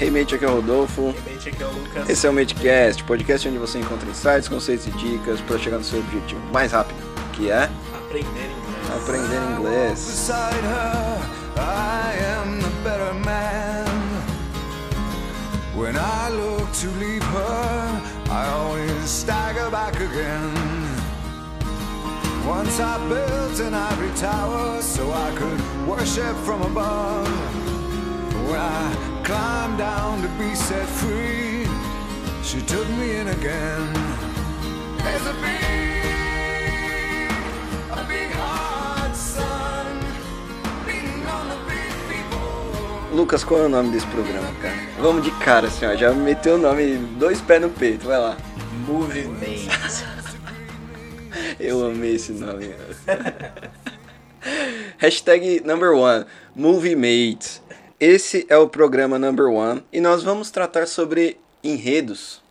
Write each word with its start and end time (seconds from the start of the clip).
Hey 0.00 0.10
mate, 0.10 0.34
aqui 0.34 0.44
é 0.44 0.48
o 0.48 0.54
Rodolfo. 0.56 1.14
Mente 1.24 1.48
aqui 1.48 1.62
é 1.62 1.66
o 1.66 1.70
Lucas. 1.70 2.08
Esse 2.10 2.26
é 2.26 2.30
o 2.30 2.32
Matecast, 2.32 3.04
podcast 3.04 3.48
onde 3.48 3.58
você 3.58 3.78
encontra 3.78 4.08
insights, 4.08 4.48
conceitos 4.48 4.86
e 4.86 4.90
dicas 4.92 5.40
para 5.40 5.58
chegar 5.58 5.78
no 5.78 5.84
seu 5.84 6.00
objetivo 6.00 6.40
mais 6.52 6.72
rápido, 6.72 6.98
que 7.32 7.50
é 7.50 7.70
Aprender 7.94 8.28
inglês. 8.28 8.96
aprender 8.96 9.40
inglês. 9.56 10.30
When 15.76 15.96
I 15.96 16.28
look 16.30 16.70
to 16.80 16.88
leave 17.00 17.22
her, 17.22 18.02
I 18.30 18.46
always 18.48 19.10
stagger 19.10 19.68
back 19.70 19.96
again. 19.96 20.54
Once 22.46 22.78
I 22.80 22.96
built 23.08 23.60
an 23.60 23.74
ivory 23.74 24.10
tower 24.16 24.80
so 24.80 25.10
I 25.12 25.32
could 25.36 25.60
worship 25.88 26.36
from 26.44 26.62
above. 26.62 27.28
When 28.48 28.60
I 28.60 29.13
climbed 29.24 29.78
down 29.78 30.20
to 30.20 30.28
be 30.38 30.54
set 30.54 30.86
free, 30.86 31.66
she 32.42 32.60
took 32.66 32.86
me 32.98 33.16
in 33.16 33.28
again. 33.28 33.92
There's 34.98 35.26
a 35.26 35.34
big, 35.40 37.30
a 37.90 38.04
big 38.06 38.30
hot 38.32 39.16
sun 39.16 39.86
beating 40.86 41.24
on 41.26 41.48
the 41.48 41.56
big 41.66 41.90
people. 42.08 43.16
Lucas, 43.16 43.42
qual 43.44 43.62
é 43.62 43.64
o 43.64 43.68
nome 43.68 43.90
desse 43.92 44.06
programa, 44.08 44.48
cara? 44.60 44.74
Vamos 45.00 45.24
de 45.24 45.30
cara, 45.42 45.68
assim, 45.68 45.86
ó. 45.86 45.96
Já 45.96 46.12
meteu 46.12 46.56
o 46.56 46.58
nome, 46.58 46.98
dois 47.18 47.40
pés 47.40 47.62
no 47.62 47.70
peito, 47.70 48.06
vai 48.06 48.18
lá. 48.18 48.36
Movimento. 48.86 49.72
Eu 51.58 51.86
amei 51.86 52.16
esse 52.16 52.32
nome. 52.32 52.74
Hashtag 54.98 55.62
number 55.64 55.94
one, 55.94 56.26
Movie 56.54 56.94
Mates. 56.94 57.62
Esse 58.06 58.44
é 58.50 58.58
o 58.58 58.68
programa 58.68 59.18
number 59.18 59.46
one 59.46 59.82
e 59.90 59.98
nós 59.98 60.22
vamos 60.22 60.50
tratar 60.50 60.86
sobre 60.86 61.38
enredos. 61.62 62.42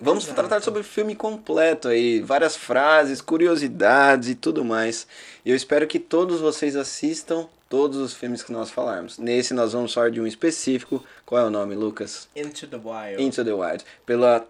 Vamos 0.00 0.24
Exato. 0.24 0.34
tratar 0.34 0.60
sobre 0.64 0.80
o 0.80 0.84
filme 0.84 1.14
completo 1.14 1.86
aí, 1.86 2.18
várias 2.20 2.56
frases, 2.56 3.20
curiosidades 3.20 4.30
e 4.30 4.34
tudo 4.34 4.64
mais. 4.64 5.06
E 5.44 5.50
eu 5.50 5.54
espero 5.54 5.86
que 5.86 6.00
todos 6.00 6.40
vocês 6.40 6.74
assistam 6.74 7.46
todos 7.68 7.98
os 7.98 8.14
filmes 8.14 8.42
que 8.42 8.50
nós 8.50 8.68
falarmos. 8.68 9.16
Nesse 9.16 9.54
nós 9.54 9.72
vamos 9.74 9.94
falar 9.94 10.10
de 10.10 10.20
um 10.20 10.26
específico. 10.26 11.04
Qual 11.24 11.40
é 11.40 11.44
o 11.44 11.50
nome, 11.50 11.76
Lucas? 11.76 12.28
Into 12.34 12.66
the 12.66 12.76
Wild. 12.76 13.22
Into 13.22 13.44
the 13.44 13.52
Wild. 13.52 13.84
Pela, 14.04 14.44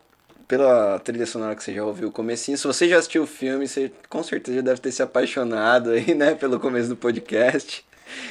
pela 0.48 0.98
trilha 1.00 1.26
sonora 1.26 1.54
que 1.54 1.62
você 1.62 1.74
já 1.74 1.84
ouviu 1.84 2.08
o 2.08 2.10
comecinho. 2.10 2.56
Se 2.56 2.66
você 2.66 2.88
já 2.88 2.96
assistiu 2.96 3.24
o 3.24 3.26
filme, 3.26 3.68
você 3.68 3.92
com 4.08 4.22
certeza 4.22 4.62
deve 4.62 4.80
ter 4.80 4.90
se 4.90 5.02
apaixonado 5.02 5.90
aí, 5.90 6.14
né? 6.14 6.34
Pelo 6.34 6.58
começo 6.58 6.88
do 6.88 6.96
podcast. 6.96 7.84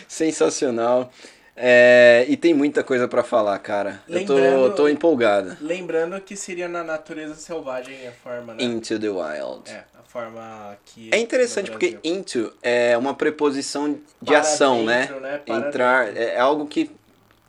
Sensacional. 0.08 1.12
É, 1.56 2.26
e 2.28 2.36
tem 2.36 2.54
muita 2.54 2.84
coisa 2.84 3.08
pra 3.08 3.24
falar, 3.24 3.58
cara. 3.60 4.02
Eu 4.10 4.26
tô, 4.26 4.34
Lembrando- 4.34 4.76
tô 4.76 4.88
empolgada. 4.88 5.58
Lembrando 5.62 6.20
que 6.20 6.36
seria 6.36 6.68
na 6.68 6.84
natureza 6.84 7.36
selvagem 7.36 8.08
a 8.08 8.12
forma, 8.12 8.54
né? 8.56 8.64
Into 8.64 9.00
the 9.00 9.10
Wild. 9.10 9.70
É, 9.70 9.84
a 10.00 10.02
forma 10.08 10.76
que. 10.86 11.10
É 11.14 11.18
interessante 11.20 11.70
porque 11.70 12.00
into 12.04 12.52
é 12.64 12.98
uma 12.98 13.14
preposição 13.14 13.94
de 14.22 14.32
Para 14.32 14.40
ação, 14.40 14.84
dentro, 14.86 15.20
né? 15.20 15.32
né? 15.34 15.38
Para 15.46 15.56
Entrar 15.68 16.06
dentro. 16.08 16.22
é 16.24 16.40
algo 16.40 16.66
que 16.66 16.90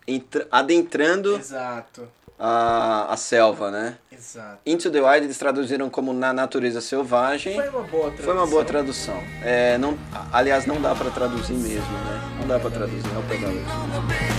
entra- 0.07 0.47
adentrando 0.51 1.37
Exato, 1.37 2.07
a, 2.39 3.13
a 3.13 3.17
selva, 3.17 3.71
né? 3.71 3.97
exato. 4.13 4.59
Into 4.65 4.91
the 4.91 5.01
Wild 5.01 5.27
eles 5.27 5.39
traduziram 5.39 5.91
como 5.91 6.13
na 6.13 6.33
natureza 6.33 6.81
selvagem. 6.81 7.55
Foi 7.55 7.69
uma 7.69 7.83
boa 7.83 8.05
tradução. 8.05 8.25
Foi 8.25 8.35
uma 8.35 8.47
boa 8.47 8.65
tradução. 8.65 9.23
É, 9.43 9.79
não, 9.79 9.99
aliás, 10.33 10.67
não 10.67 10.81
dá 10.81 10.95
pra 10.95 11.11
traduzir 11.11 11.55
mesmo, 11.55 11.93
né? 11.93 12.37
Não 12.41 12.49
dá 12.49 12.59
pra 12.59 12.71
traduzir, 12.71 13.13
não 13.13 13.23
pegar 13.23 13.51
In 13.51 14.34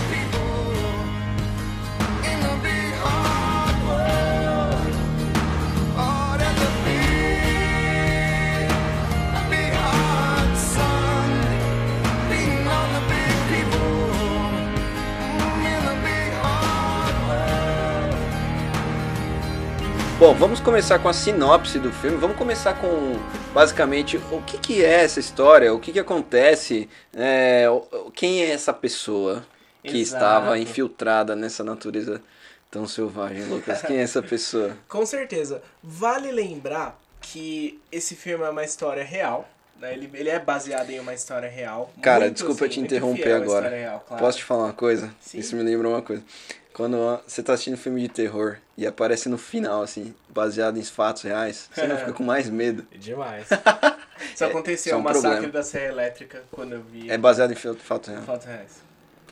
Bom, 20.25 20.33
vamos 20.33 20.59
começar 20.59 20.97
com 20.97 21.07
a 21.07 21.13
sinopse 21.13 21.77
do 21.77 21.93
filme. 21.93 22.17
Vamos 22.17 22.35
começar 22.35 22.73
com, 22.81 23.13
basicamente, 23.53 24.17
o 24.17 24.41
que, 24.41 24.57
que 24.57 24.83
é 24.83 25.03
essa 25.03 25.19
história, 25.19 25.71
o 25.71 25.79
que, 25.79 25.91
que 25.91 25.99
acontece, 25.99 26.89
é, 27.15 27.67
quem 28.11 28.41
é 28.41 28.49
essa 28.49 28.73
pessoa 28.73 29.45
que 29.83 29.99
Exato. 29.99 30.23
estava 30.23 30.57
infiltrada 30.57 31.35
nessa 31.35 31.63
natureza 31.63 32.23
tão 32.71 32.87
selvagem, 32.87 33.43
Lucas? 33.43 33.83
Quem 33.83 33.97
é 33.97 34.01
essa 34.01 34.23
pessoa? 34.23 34.75
Com 34.89 35.05
certeza. 35.05 35.61
Vale 35.83 36.31
lembrar 36.31 36.99
que 37.21 37.79
esse 37.91 38.15
filme 38.15 38.45
é 38.45 38.49
uma 38.49 38.63
história 38.63 39.03
real. 39.03 39.47
Né? 39.79 39.93
Ele, 39.93 40.09
ele 40.11 40.29
é 40.29 40.39
baseado 40.39 40.89
em 40.89 40.99
uma 40.99 41.13
história 41.13 41.47
real. 41.47 41.93
Cara, 42.01 42.21
Muito, 42.21 42.33
desculpa 42.33 42.65
assim, 42.65 42.73
te 42.73 42.79
interromper 42.79 43.31
agora. 43.31 43.69
real, 43.69 44.03
claro. 44.07 44.23
Posso 44.23 44.39
te 44.39 44.43
falar 44.43 44.63
uma 44.63 44.73
coisa? 44.73 45.13
Sim. 45.19 45.37
Isso 45.37 45.55
me 45.55 45.61
lembra 45.61 45.87
uma 45.87 46.01
coisa. 46.01 46.23
Quando 46.75 46.97
você 47.25 47.41
tá 47.41 47.53
assistindo 47.53 47.77
filme 47.77 48.01
de 48.01 48.09
terror 48.09 48.57
e 48.77 48.85
aparece 48.85 49.29
no 49.29 49.37
final, 49.37 49.81
assim, 49.81 50.13
baseado 50.27 50.77
em 50.77 50.83
fatos 50.83 51.21
reais, 51.23 51.69
você 51.73 51.87
não 51.87 51.95
fica 51.97 52.11
com 52.11 52.21
mais 52.23 52.49
medo. 52.49 52.85
Demais. 52.91 53.47
Isso 54.35 54.43
É, 54.43 54.47
aconteceu 54.47 54.93
é 54.93 54.97
um 54.97 55.01
massacre 55.01 55.29
problema. 55.29 55.53
da 55.53 55.63
Serra 55.63 55.85
Elétrica 55.93 56.43
quando 56.51 56.73
eu 56.73 56.81
vi 56.83 57.09
É 57.09 57.17
baseado 57.17 57.51
em 57.51 57.55
fatos 57.55 58.09
reais. 58.09 58.25
Fatos 58.25 58.45
Reais. 58.45 58.71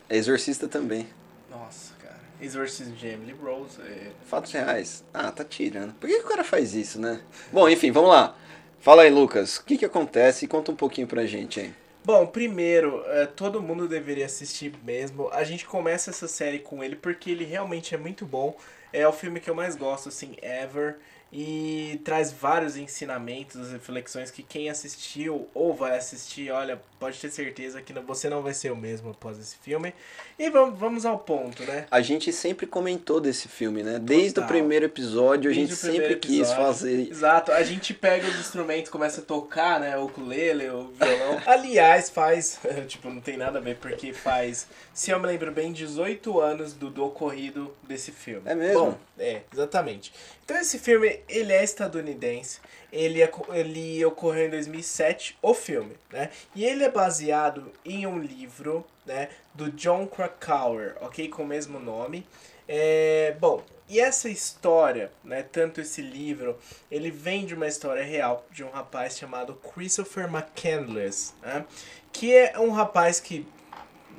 Exorcista 0.09 0.69
também. 0.69 1.05
Nossa, 1.51 1.93
cara. 2.01 2.15
Exorcism 2.41 2.93
de 2.93 3.07
Emily 3.07 3.33
Rose. 3.33 3.77
é- 3.81 4.11
Fatos 4.25 4.51
reais. 4.53 5.03
Ah, 5.13 5.29
tá 5.29 5.43
tirando. 5.43 5.93
Por 5.95 6.07
que, 6.09 6.19
que 6.19 6.25
o 6.25 6.29
cara 6.29 6.45
faz 6.45 6.73
isso, 6.73 6.97
né? 6.99 7.19
Bom, 7.51 7.67
enfim, 7.67 7.91
vamos 7.91 8.09
lá. 8.11 8.37
Fala 8.79 9.01
aí, 9.03 9.09
Lucas. 9.09 9.57
O 9.57 9.65
que 9.65 9.77
que 9.77 9.85
acontece? 9.85 10.47
Conta 10.47 10.71
um 10.71 10.75
pouquinho 10.77 11.07
pra 11.07 11.25
gente 11.25 11.59
aí. 11.59 11.73
Bom, 12.05 12.27
primeiro, 12.27 13.01
é, 13.07 13.25
todo 13.25 13.61
mundo 13.61 13.87
deveria 13.87 14.25
assistir 14.25 14.73
mesmo. 14.83 15.29
A 15.31 15.43
gente 15.43 15.65
começa 15.65 16.09
essa 16.09 16.27
série 16.27 16.59
com 16.59 16.83
ele 16.83 16.95
porque 16.97 17.31
ele 17.31 17.45
realmente 17.45 17.95
é 17.95 17.97
muito 17.97 18.25
bom. 18.25 18.57
É 18.91 19.07
o 19.07 19.13
filme 19.13 19.39
que 19.39 19.49
eu 19.49 19.55
mais 19.55 19.75
gosto, 19.75 20.09
assim, 20.09 20.35
ever. 20.41 20.97
E 21.35 21.99
traz 22.03 22.31
vários 22.31 22.77
ensinamentos, 22.77 23.71
reflexões 23.71 24.29
que 24.29 24.43
quem 24.43 24.69
assistiu 24.69 25.49
ou 25.51 25.73
vai 25.73 25.97
assistir, 25.97 26.51
olha, 26.51 26.79
pode 26.99 27.19
ter 27.19 27.31
certeza 27.31 27.81
que 27.81 27.91
você 27.91 28.29
não 28.29 28.43
vai 28.43 28.53
ser 28.53 28.71
o 28.71 28.75
mesmo 28.75 29.09
após 29.09 29.39
esse 29.39 29.55
filme. 29.57 29.95
E 30.37 30.49
vamos, 30.51 31.05
ao 31.05 31.17
ponto, 31.17 31.63
né? 31.63 31.87
A 31.89 32.01
gente 32.01 32.31
sempre 32.31 32.67
comentou 32.67 33.19
desse 33.19 33.47
filme, 33.47 33.81
né? 33.81 33.97
Desde 33.97 34.39
o 34.39 34.45
primeiro 34.45 34.85
episódio, 34.85 35.49
a 35.49 35.53
Desde 35.53 35.61
gente 35.61 35.73
o 35.73 35.75
sempre 35.75 35.97
primeiro 35.97 36.19
quis 36.19 36.37
episódio. 36.37 36.63
fazer. 36.63 37.09
Exato, 37.09 37.51
a 37.51 37.63
gente 37.63 37.95
pega 37.95 38.27
os 38.27 38.39
instrumentos, 38.39 38.91
começa 38.91 39.21
a 39.21 39.23
tocar, 39.23 39.79
né? 39.79 39.97
O 39.97 40.05
ukulele, 40.05 40.69
o 40.69 40.89
violão. 40.89 41.41
Aliás, 41.47 42.11
faz, 42.11 42.59
tipo, 42.87 43.09
não 43.09 43.21
tem 43.21 43.37
nada 43.37 43.57
a 43.57 43.61
ver, 43.61 43.77
porque 43.77 44.13
faz, 44.13 44.67
se 44.93 45.09
eu 45.09 45.19
me 45.19 45.25
lembro 45.25 45.51
bem, 45.51 45.73
18 45.73 46.39
anos 46.39 46.73
do, 46.73 46.91
do 46.91 47.03
ocorrido 47.03 47.73
desse 47.81 48.11
filme. 48.11 48.43
É 48.45 48.53
mesmo? 48.53 48.79
Bom, 48.79 48.97
é, 49.17 49.41
exatamente. 49.51 50.13
Então 50.45 50.57
esse 50.57 50.77
filme, 50.77 51.21
ele 51.27 51.53
é 51.53 51.63
estadunidense, 51.63 52.59
ele, 52.91 53.21
é, 53.21 53.31
ele 53.53 54.03
ocorreu 54.05 54.47
em 54.47 54.49
2007, 54.49 55.37
o 55.41 55.53
filme, 55.53 55.95
né? 56.11 56.29
E 56.55 56.65
ele 56.65 56.83
é 56.83 56.89
baseado 56.89 57.71
em 57.83 58.05
um 58.05 58.19
livro, 58.19 58.85
né, 59.05 59.29
do 59.53 59.71
John 59.71 60.07
Krakauer, 60.07 60.95
ok? 61.01 61.27
Com 61.29 61.43
o 61.43 61.47
mesmo 61.47 61.79
nome. 61.79 62.25
É, 62.67 63.35
bom, 63.39 63.63
e 63.89 63.99
essa 63.99 64.29
história, 64.29 65.11
né, 65.23 65.43
tanto 65.43 65.81
esse 65.81 66.01
livro, 66.01 66.57
ele 66.89 67.11
vem 67.11 67.45
de 67.45 67.53
uma 67.53 67.67
história 67.67 68.03
real 68.03 68.45
de 68.49 68.63
um 68.63 68.69
rapaz 68.69 69.17
chamado 69.17 69.55
Christopher 69.55 70.25
McCandless, 70.25 71.33
né? 71.41 71.65
Que 72.11 72.33
é 72.33 72.59
um 72.59 72.71
rapaz 72.71 73.19
que 73.19 73.45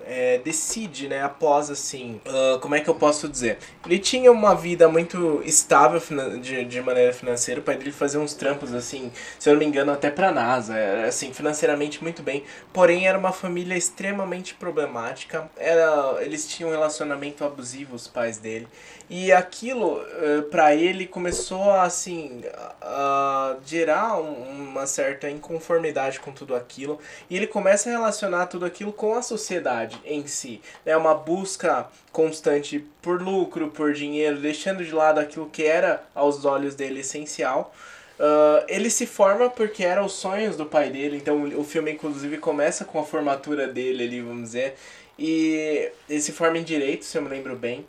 é, 0.06 0.38
decide, 0.38 1.08
né, 1.08 1.22
após 1.22 1.70
assim, 1.70 2.20
ah, 2.26 2.58
como 2.60 2.74
é 2.74 2.80
que 2.80 2.88
eu 2.88 2.94
posso 2.94 3.28
dizer? 3.28 3.58
Ele 3.86 3.98
tinha 3.98 4.30
uma 4.30 4.54
vida 4.54 4.88
muito 4.88 5.42
estável 5.44 6.00
de, 6.40 6.64
de 6.64 6.80
maneira 6.80 7.12
financeira, 7.12 7.60
o 7.60 7.64
pai 7.64 7.76
dele 7.76 7.92
fazia 7.92 8.20
uns 8.20 8.34
trampos 8.34 8.72
assim, 8.74 9.10
se 9.38 9.48
eu 9.48 9.54
não 9.54 9.60
me 9.60 9.66
engano, 9.66 9.92
até 9.92 10.10
pra 10.10 10.30
NASA, 10.32 10.74
assim, 11.06 11.32
financeiramente 11.32 12.02
muito 12.02 12.22
bem, 12.22 12.44
porém 12.72 13.06
era 13.06 13.18
uma 13.18 13.32
família 13.32 13.76
extremamente 13.76 14.54
problemática, 14.54 15.50
era, 15.56 16.18
eles 16.20 16.46
tinham 16.48 16.70
um 16.70 16.72
relacionamento 16.72 17.44
abusivo, 17.44 17.94
os 17.94 18.06
pais 18.08 18.38
dele, 18.38 18.68
e 19.08 19.30
aquilo, 19.32 20.00
eh, 20.02 20.42
pra 20.50 20.74
ele, 20.74 21.06
começou 21.06 21.70
a, 21.70 21.82
assim, 21.82 22.42
a, 22.80 23.56
gerar 23.64 24.16
um- 24.18 24.68
uma 24.70 24.86
certa 24.86 25.28
inconformidade 25.30 26.20
com 26.20 26.32
tudo 26.32 26.54
aquilo. 26.54 26.98
E 27.28 27.36
ele 27.36 27.46
começa 27.46 27.88
a 27.88 27.92
relacionar 27.92 28.46
tudo 28.46 28.64
aquilo 28.64 28.92
com 28.92 29.14
a 29.14 29.22
sociedade 29.22 29.93
em 30.04 30.26
si. 30.26 30.60
É 30.84 30.96
uma 30.96 31.14
busca 31.14 31.86
constante 32.12 32.84
por 33.02 33.20
lucro, 33.20 33.70
por 33.70 33.92
dinheiro, 33.92 34.38
deixando 34.38 34.84
de 34.84 34.92
lado 34.92 35.18
aquilo 35.18 35.48
que 35.50 35.64
era, 35.64 36.04
aos 36.14 36.44
olhos 36.44 36.74
dele, 36.74 37.00
essencial. 37.00 37.72
Ah, 38.18 38.64
ele 38.68 38.90
se 38.90 39.06
forma 39.06 39.50
porque 39.50 39.84
eram 39.84 40.06
os 40.06 40.12
sonhos 40.12 40.56
do 40.56 40.66
pai 40.66 40.90
dele, 40.90 41.16
então 41.16 41.42
o 41.58 41.64
filme 41.64 41.92
inclusive 41.92 42.38
começa 42.38 42.84
com 42.84 42.98
a 43.00 43.04
formatura 43.04 43.66
dele 43.66 44.04
ali, 44.04 44.20
vamos 44.20 44.44
dizer. 44.44 44.76
E 45.18 45.90
ele 46.08 46.20
se 46.20 46.32
forma 46.32 46.58
em 46.58 46.64
direito, 46.64 47.04
se 47.04 47.16
eu 47.16 47.22
me 47.22 47.28
lembro 47.28 47.56
bem. 47.56 47.86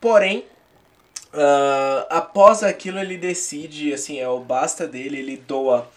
Porém, 0.00 0.44
ah, 1.32 2.06
após 2.10 2.62
aquilo 2.62 2.98
ele 2.98 3.16
decide, 3.16 3.92
assim, 3.92 4.18
é 4.20 4.28
o 4.28 4.40
basta 4.40 4.86
dele, 4.86 5.18
ele 5.18 5.36
doa 5.36 5.88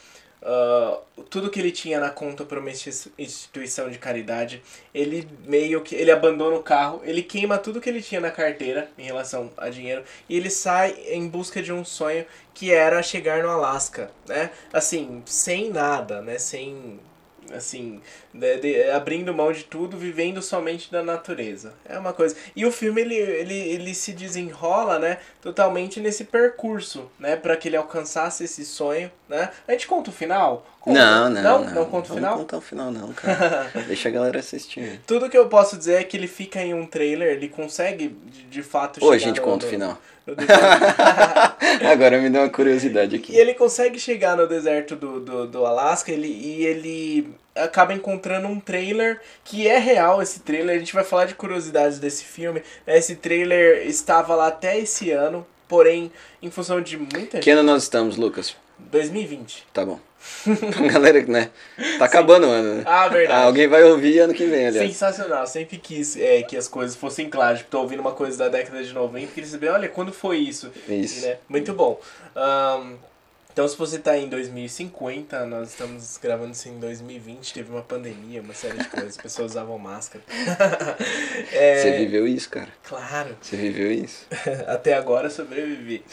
ah, 0.45 1.00
tudo 1.30 1.50
que 1.50 1.59
ele 1.59 1.71
tinha 1.71 2.00
na 2.00 2.09
conta 2.09 2.45
para 2.45 2.59
uma 2.59 2.69
insti- 2.69 3.12
instituição 3.18 3.89
de 3.89 3.97
caridade. 3.97 4.62
Ele 4.94 5.27
meio 5.45 5.81
que 5.81 5.95
ele 5.95 6.12
abandona 6.12 6.56
o 6.56 6.63
carro, 6.63 7.01
ele 7.03 7.24
queima 7.24 7.57
tudo 7.57 7.81
que 7.81 7.89
ele 7.89 8.01
tinha 8.01 8.21
na 8.21 8.31
carteira 8.31 8.89
em 8.97 9.03
relação 9.03 9.51
a 9.57 9.69
dinheiro 9.69 10.03
e 10.30 10.38
ele 10.38 10.50
sai 10.50 10.95
em 11.07 11.27
busca 11.27 11.62
de 11.62 11.74
um 11.74 11.83
sonho 11.83 12.25
que 12.53 12.71
era 12.71 13.01
chegar 13.03 13.44
no 13.44 13.50
Alasca, 13.50 14.12
né? 14.27 14.51
Assim, 14.71 15.24
sem 15.25 15.69
nada, 15.71 16.21
né? 16.21 16.38
Sem 16.38 17.00
assim, 17.53 18.01
de- 18.33 18.57
de- 18.57 18.89
abrindo 18.92 19.33
mão 19.33 19.51
de 19.51 19.63
tudo, 19.63 19.97
vivendo 19.97 20.42
somente 20.42 20.92
da 20.92 21.03
natureza. 21.03 21.74
É 21.86 21.97
uma 21.97 22.13
coisa. 22.13 22.36
E 22.56 22.65
o 22.65 22.71
filme 22.71 23.01
ele, 23.01 23.15
ele, 23.15 23.53
ele 23.53 23.94
se 23.95 24.13
desenrola, 24.13 25.00
né, 25.00 25.19
totalmente 25.42 26.00
nesse 26.00 26.24
percurso, 26.25 27.09
né, 27.19 27.36
para 27.36 27.56
que 27.57 27.68
ele 27.68 27.77
alcançasse 27.77 28.44
esse 28.44 28.65
sonho, 28.65 29.12
né? 29.30 29.51
A 29.68 29.71
gente 29.71 29.88
conta 29.88 30.09
o 30.09 30.13
final? 30.13 30.65
Conta. 30.85 30.99
Não, 30.99 31.29
não, 31.31 31.41
não, 31.41 31.63
não. 31.65 31.73
não 31.73 31.85
conta 31.85 32.11
o 32.11 32.15
final. 32.15 32.37
contar 32.37 32.57
o 32.57 32.61
final 32.61 32.91
não, 32.91 33.11
cara. 33.17 33.71
Deixa 33.87 34.07
a 34.07 34.11
galera 34.11 34.39
assistir. 34.39 35.01
Tudo 35.07 35.29
que 35.29 35.37
eu 35.37 35.47
posso 35.49 35.75
dizer 35.77 35.99
é 35.99 36.03
que 36.03 36.15
ele 36.15 36.27
fica 36.27 36.61
em 36.61 36.73
um 36.75 36.85
trailer, 36.85 37.29
ele 37.33 37.49
consegue 37.49 38.15
de, 38.27 38.43
de 38.43 38.63
fato 38.63 38.99
Ou 39.03 39.09
a 39.11 39.13
chegar 39.17 39.25
gente 39.29 39.37
no- 39.39 39.43
conta 39.47 39.65
o 39.65 39.69
final. 39.69 39.97
Agora 41.91 42.19
me 42.19 42.29
deu 42.29 42.41
uma 42.41 42.49
curiosidade 42.49 43.15
E 43.15 43.19
aqui. 43.19 43.35
ele 43.35 43.53
consegue 43.53 43.99
chegar 43.99 44.35
no 44.35 44.47
deserto 44.47 44.95
do, 44.95 45.19
do, 45.19 45.47
do 45.47 45.65
Alasca 45.65 46.11
ele, 46.11 46.27
e 46.27 46.65
ele 46.65 47.33
acaba 47.55 47.93
encontrando 47.93 48.47
um 48.47 48.59
trailer 48.59 49.21
que 49.43 49.67
é 49.67 49.77
real 49.77 50.21
esse 50.21 50.39
trailer. 50.41 50.75
A 50.75 50.79
gente 50.79 50.93
vai 50.93 51.03
falar 51.03 51.25
de 51.25 51.35
curiosidades 51.35 51.99
desse 51.99 52.23
filme. 52.23 52.61
Esse 52.88 53.15
trailer 53.15 53.88
estava 53.88 54.35
lá 54.35 54.47
até 54.47 54.77
esse 54.79 55.11
ano, 55.11 55.45
porém, 55.67 56.11
em 56.41 56.49
função 56.51 56.81
de 56.81 56.97
muita 56.97 57.39
Que 57.39 57.49
ano 57.51 57.63
nós 57.63 57.83
estamos, 57.83 58.17
Lucas? 58.17 58.55
2020. 58.79 59.65
Tá 59.73 59.85
bom. 59.85 59.99
Galera, 60.92 61.24
né? 61.24 61.50
Tá 61.98 62.06
acabando 62.06 62.48
o 62.48 62.50
ano, 62.50 62.75
né? 62.75 62.83
Ah, 62.86 63.07
verdade. 63.07 63.39
Ah, 63.39 63.45
alguém 63.45 63.68
vai 63.68 63.83
ouvir 63.83 64.19
ano 64.19 64.33
que 64.33 64.45
vem, 64.45 64.68
aliás. 64.68 64.89
Sensacional, 64.92 65.45
sempre 65.48 65.77
quis 65.77 66.18
é, 66.18 66.44
que 66.44 66.56
as 66.56 66.68
coisas 66.68 66.95
fossem 66.95 67.30
claras. 67.30 67.60
Tipo, 67.60 67.72
tô 67.72 67.81
ouvindo 67.81 68.00
uma 68.00 68.12
coisa 68.12 68.38
da 68.38 68.50
década 68.50 68.83
de 68.83 68.94
90 68.94 69.31
queria 69.33 69.50
saber, 69.50 69.69
olha, 69.69 69.89
quando 69.89 70.12
foi 70.12 70.38
isso? 70.38 70.72
Isso. 70.88 71.25
né? 71.25 71.38
Muito 71.50 71.74
bom. 71.74 72.00
Ahn, 72.36 72.98
então, 73.55 73.65
se 73.69 73.77
você 73.77 73.97
tá 73.97 74.17
em 74.17 74.27
2050, 74.27 75.45
nós 75.45 75.69
estamos 75.69 76.17
gravando 76.21 76.51
isso 76.51 76.67
em 76.67 76.77
2020, 76.77 77.53
teve 77.53 77.71
uma 77.71 77.81
pandemia, 77.81 78.41
uma 78.41 78.53
série 78.53 78.77
de 78.79 78.89
coisas, 78.89 79.11
as 79.11 79.17
pessoas 79.17 79.51
usavam 79.51 79.79
máscara. 79.79 80.21
É, 81.53 81.81
Você 81.81 81.91
viveu 81.99 82.27
isso, 82.27 82.49
cara. 82.49 82.67
Claro, 82.83 83.37
Você 83.41 83.55
viveu 83.55 83.89
isso. 83.93 84.25
até 84.67 84.93
agora 84.93 85.29
sobrevivi. 85.29 86.03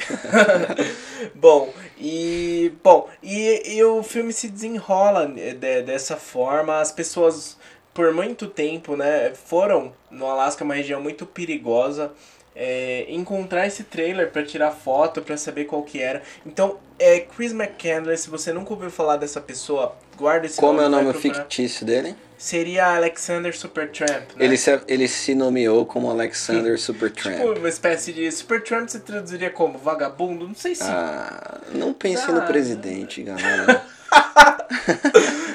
bom, 1.34 1.72
e 1.98 2.72
bom, 2.82 3.08
e, 3.20 3.74
e 3.74 3.82
o 3.82 4.04
filme 4.04 4.32
se 4.32 4.48
desenrola 4.48 5.26
né, 5.26 5.52
de- 5.54 5.82
dessa 5.82 6.16
forma, 6.16 6.78
as 6.80 6.92
pessoas 6.92 7.56
por 7.92 8.12
muito 8.14 8.46
tempo, 8.46 8.96
né, 8.96 9.32
foram 9.34 9.92
no 10.12 10.26
Alasca, 10.26 10.62
uma 10.62 10.74
região 10.74 11.00
muito 11.02 11.26
perigosa, 11.26 12.12
é, 12.54 13.06
encontrar 13.08 13.66
esse 13.66 13.84
trailer 13.84 14.30
para 14.30 14.42
tirar 14.44 14.70
foto, 14.70 15.22
para 15.22 15.36
saber 15.36 15.64
qual 15.64 15.82
que 15.82 16.00
era. 16.00 16.22
Então, 16.44 16.78
é 16.98 17.20
Chris 17.20 17.52
McCandless, 17.52 18.24
se 18.24 18.30
você 18.30 18.52
nunca 18.52 18.72
ouviu 18.72 18.90
falar 18.90 19.16
dessa 19.16 19.40
pessoa, 19.40 19.94
guarda 20.16 20.46
esse 20.46 20.60
Como 20.60 20.80
é 20.80 20.86
o 20.86 20.88
nome 20.88 21.12
fictício 21.14 21.84
dele? 21.86 22.14
Seria 22.36 22.96
Alexander 22.96 23.56
Supertramp, 23.56 24.30
né? 24.36 24.44
Ele 24.44 24.56
se, 24.56 24.80
ele 24.88 25.06
se 25.06 25.34
nomeou 25.34 25.86
como 25.86 26.10
Alexander 26.10 26.78
Supertramp. 26.78 27.36
Tipo, 27.36 27.58
uma 27.58 27.68
espécie 27.68 28.12
de 28.12 28.30
Supertramp 28.32 28.88
se 28.88 28.98
traduziria 29.00 29.48
como 29.48 29.78
vagabundo? 29.78 30.48
Não 30.48 30.54
sei 30.54 30.74
se. 30.74 30.82
Ah, 30.84 31.60
não 31.72 31.92
pense 31.94 32.24
Ah. 32.28 32.32
no 32.32 32.42
presidente, 32.42 33.22
galera. 33.22 33.82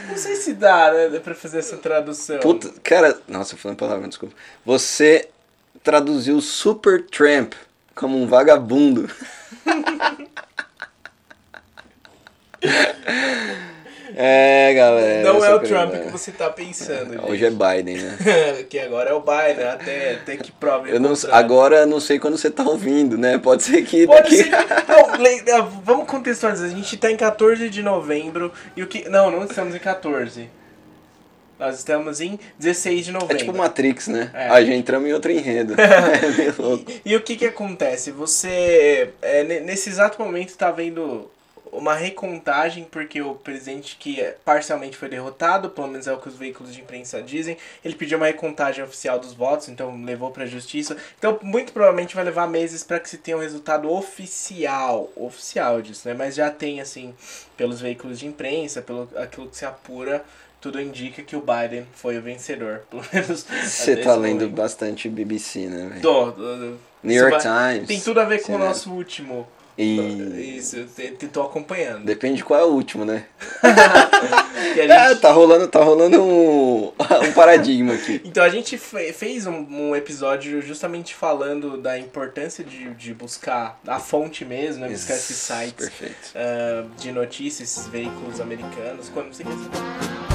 Não 0.09 0.17
sei 0.17 0.35
se 0.35 0.53
dá, 0.53 0.91
né? 0.91 1.19
Pra 1.19 1.35
fazer 1.35 1.59
essa 1.59 1.77
tradução. 1.77 2.39
Puta, 2.39 2.73
cara, 2.81 3.19
nossa, 3.27 3.53
eu 3.53 3.59
falando 3.59 3.77
palavra, 3.77 4.07
desculpa. 4.07 4.33
Você 4.65 5.29
traduziu 5.87 6.41
Supertramp 6.41 7.53
como 7.95 8.21
um 8.21 8.27
vagabundo. 8.27 9.09
é, 14.13 14.73
galera. 14.73 15.31
Não 15.31 15.45
é 15.45 15.55
o 15.55 15.61
Trump 15.61 15.93
que 15.93 16.11
você 16.11 16.33
tá 16.33 16.49
pensando. 16.49 17.13
gente. 17.13 17.31
Hoje 17.31 17.45
é 17.45 17.49
Biden, 17.49 17.99
né? 17.99 18.17
que 18.69 18.77
agora 18.79 19.11
é 19.11 19.13
o 19.13 19.21
Biden, 19.21 19.65
até, 19.65 20.15
até 20.15 20.35
que 20.35 20.51
prove. 20.51 20.91
Eu 20.91 20.99
não, 20.99 21.13
agora 21.31 21.85
não 21.85 22.01
sei 22.01 22.19
quando 22.19 22.37
você 22.37 22.51
tá 22.51 22.63
ouvindo, 22.63 23.17
né? 23.17 23.37
Pode 23.37 23.63
ser 23.63 23.81
que 23.85 24.05
Pode 24.05 24.23
daqui... 24.23 24.43
ser 24.43 24.51
não, 25.47 25.69
vamos 25.85 26.05
contextualizar. 26.05 26.67
A 26.67 26.69
gente 26.69 26.97
tá 26.97 27.09
em 27.09 27.15
14 27.15 27.69
de 27.69 27.81
novembro 27.81 28.51
e 28.75 28.83
o 28.83 28.87
que. 28.87 29.07
Não, 29.07 29.31
não 29.31 29.45
estamos 29.45 29.73
em 29.73 29.79
14. 29.79 30.49
Nós 31.59 31.77
estamos 31.77 32.21
em 32.21 32.39
16 32.59 33.06
de 33.06 33.09
É 33.09 33.13
novembro. 33.13 33.38
tipo 33.38 33.54
Matrix, 33.57 34.07
né? 34.07 34.30
É. 34.33 34.48
A 34.50 34.62
gente 34.63 34.77
entramos 34.77 35.09
em 35.09 35.13
outro 35.13 35.31
enredo. 35.31 35.74
é 35.80 36.30
meio 36.38 36.54
louco. 36.57 36.86
E, 37.06 37.12
e 37.12 37.15
o 37.15 37.21
que 37.21 37.36
que 37.36 37.45
acontece? 37.45 38.12
Você, 38.12 39.12
é, 39.21 39.44
ne- 39.44 39.59
nesse 39.62 39.89
exato 39.89 40.21
momento, 40.21 40.56
tá 40.56 40.69
vendo 40.71 41.30
uma 41.69 41.94
recontagem, 41.94 42.86
porque 42.89 43.21
o 43.21 43.36
presidente 43.36 43.98
que 44.00 44.21
é- 44.21 44.36
parcialmente 44.45 44.95
foi 44.95 45.09
derrotado, 45.09 45.69
pelo 45.69 45.88
menos 45.88 46.07
é 46.07 46.13
o 46.13 46.18
que 46.18 46.30
os 46.30 46.36
veículos 46.36 46.74
de 46.74 46.80
imprensa 46.81 47.21
dizem, 47.21 47.57
ele 47.83 47.94
pediu 47.95 48.18
uma 48.18 48.25
recontagem 48.27 48.83
oficial 48.83 49.19
dos 49.19 49.33
votos, 49.33 49.68
então 49.68 50.01
levou 50.04 50.31
pra 50.31 50.45
justiça. 50.45 50.95
Então, 51.19 51.38
muito 51.44 51.74
provavelmente 51.74 52.15
vai 52.15 52.24
levar 52.24 52.48
meses 52.48 52.83
para 52.83 53.00
que 53.00 53.09
se 53.09 53.18
tenha 53.18 53.36
um 53.38 53.42
resultado 53.42 53.92
oficial, 53.92 55.09
oficial 55.15 55.81
disso, 55.81 56.07
né? 56.07 56.13
Mas 56.13 56.36
já 56.36 56.50
tem, 56.50 56.80
assim, 56.81 57.13
pelos 57.57 57.81
veículos 57.81 58.19
de 58.19 58.27
imprensa, 58.27 58.81
pelo 58.81 59.09
aquilo 59.18 59.48
que 59.50 59.57
se 59.57 59.65
apura, 59.65 60.24
tudo 60.62 60.81
indica 60.81 61.21
que 61.21 61.36
o 61.36 61.42
Biden 61.42 61.86
foi 61.94 62.18
o 62.18 62.21
vencedor, 62.21 62.81
pelo 62.89 63.04
menos. 63.13 63.45
Você 63.63 63.95
tá 63.98 64.15
lendo 64.15 64.42
momento. 64.42 64.56
bastante 64.56 65.07
BBC, 65.09 65.68
né? 65.68 66.00
Tô, 66.01 66.31
tô. 66.31 66.74
New 67.04 67.15
York 67.15 67.44
vai- 67.44 67.74
Times. 67.75 67.88
Tem 67.88 68.00
tudo 68.01 68.19
a 68.19 68.25
ver 68.25 68.42
com 68.42 68.56
o 68.56 68.57
nosso 68.57 68.92
último. 68.92 69.48
E 69.80 70.57
Isso, 70.57 70.75
eu 70.75 71.30
tô 71.31 71.44
acompanhando. 71.44 72.04
depende 72.04 72.44
qual 72.44 72.59
é 72.59 72.63
o 72.63 72.69
último, 72.69 73.06
né? 73.06 73.25
É, 74.75 75.09
gente- 75.09 75.21
tá 75.21 75.31
rolando, 75.31 75.68
tá 75.68 75.83
rolando 75.83 76.21
um, 76.21 76.88
um 77.27 77.31
paradigma 77.33 77.94
aqui. 77.94 78.21
Então 78.25 78.44
a 78.44 78.50
gente 78.50 78.77
fe- 78.77 79.14
fez 79.14 79.45
um, 79.47 79.66
um 79.69 79.95
episódio 79.95 80.61
justamente 80.61 81.14
falando 81.16 81.78
da 81.78 81.97
importância 81.97 82.64
de, 82.64 82.90
de 82.95 83.14
buscar 83.14 83.80
a 83.87 83.99
fonte 83.99 84.44
mesmo, 84.45 84.81
né? 84.81 84.90
Buscar 84.90 85.14
esses 85.16 85.37
sites 85.37 85.92
ah, 86.35 86.85
de 86.97 87.11
notícias, 87.11 87.69
esses 87.69 87.87
veículos 87.87 88.42
americanos. 88.42 89.09
Quando 89.09 89.33
você 89.33 89.44
Comes 89.44 90.26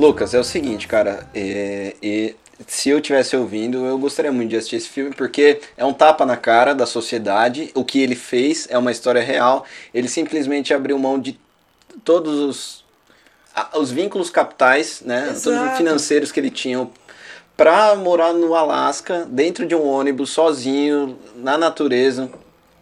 Lucas, 0.00 0.32
é 0.32 0.38
o 0.40 0.44
seguinte, 0.44 0.88
cara. 0.88 1.28
é- 1.34 1.94
e 2.02 2.34
se 2.70 2.88
eu 2.88 3.00
tivesse 3.00 3.36
ouvindo, 3.36 3.84
eu 3.84 3.98
gostaria 3.98 4.30
muito 4.30 4.50
de 4.50 4.56
assistir 4.56 4.76
esse 4.76 4.88
filme, 4.88 5.12
porque 5.12 5.60
é 5.76 5.84
um 5.84 5.92
tapa 5.92 6.24
na 6.24 6.36
cara 6.36 6.72
da 6.72 6.86
sociedade. 6.86 7.72
O 7.74 7.84
que 7.84 8.00
ele 8.00 8.14
fez 8.14 8.68
é 8.70 8.78
uma 8.78 8.92
história 8.92 9.20
real. 9.20 9.64
Ele 9.92 10.06
simplesmente 10.06 10.72
abriu 10.72 10.96
mão 10.96 11.18
de 11.18 11.36
todos 12.04 12.38
os, 12.38 12.84
os 13.74 13.90
vínculos 13.90 14.30
capitais, 14.30 15.02
né? 15.04 15.22
Todos 15.30 15.46
os 15.46 15.52
Exato. 15.52 15.76
financeiros 15.78 16.30
que 16.30 16.38
ele 16.38 16.48
tinha 16.48 16.88
pra 17.56 17.96
morar 17.96 18.32
no 18.32 18.54
Alasca, 18.54 19.26
dentro 19.28 19.66
de 19.66 19.74
um 19.74 19.84
ônibus, 19.84 20.30
sozinho, 20.30 21.18
na 21.34 21.58
natureza. 21.58 22.30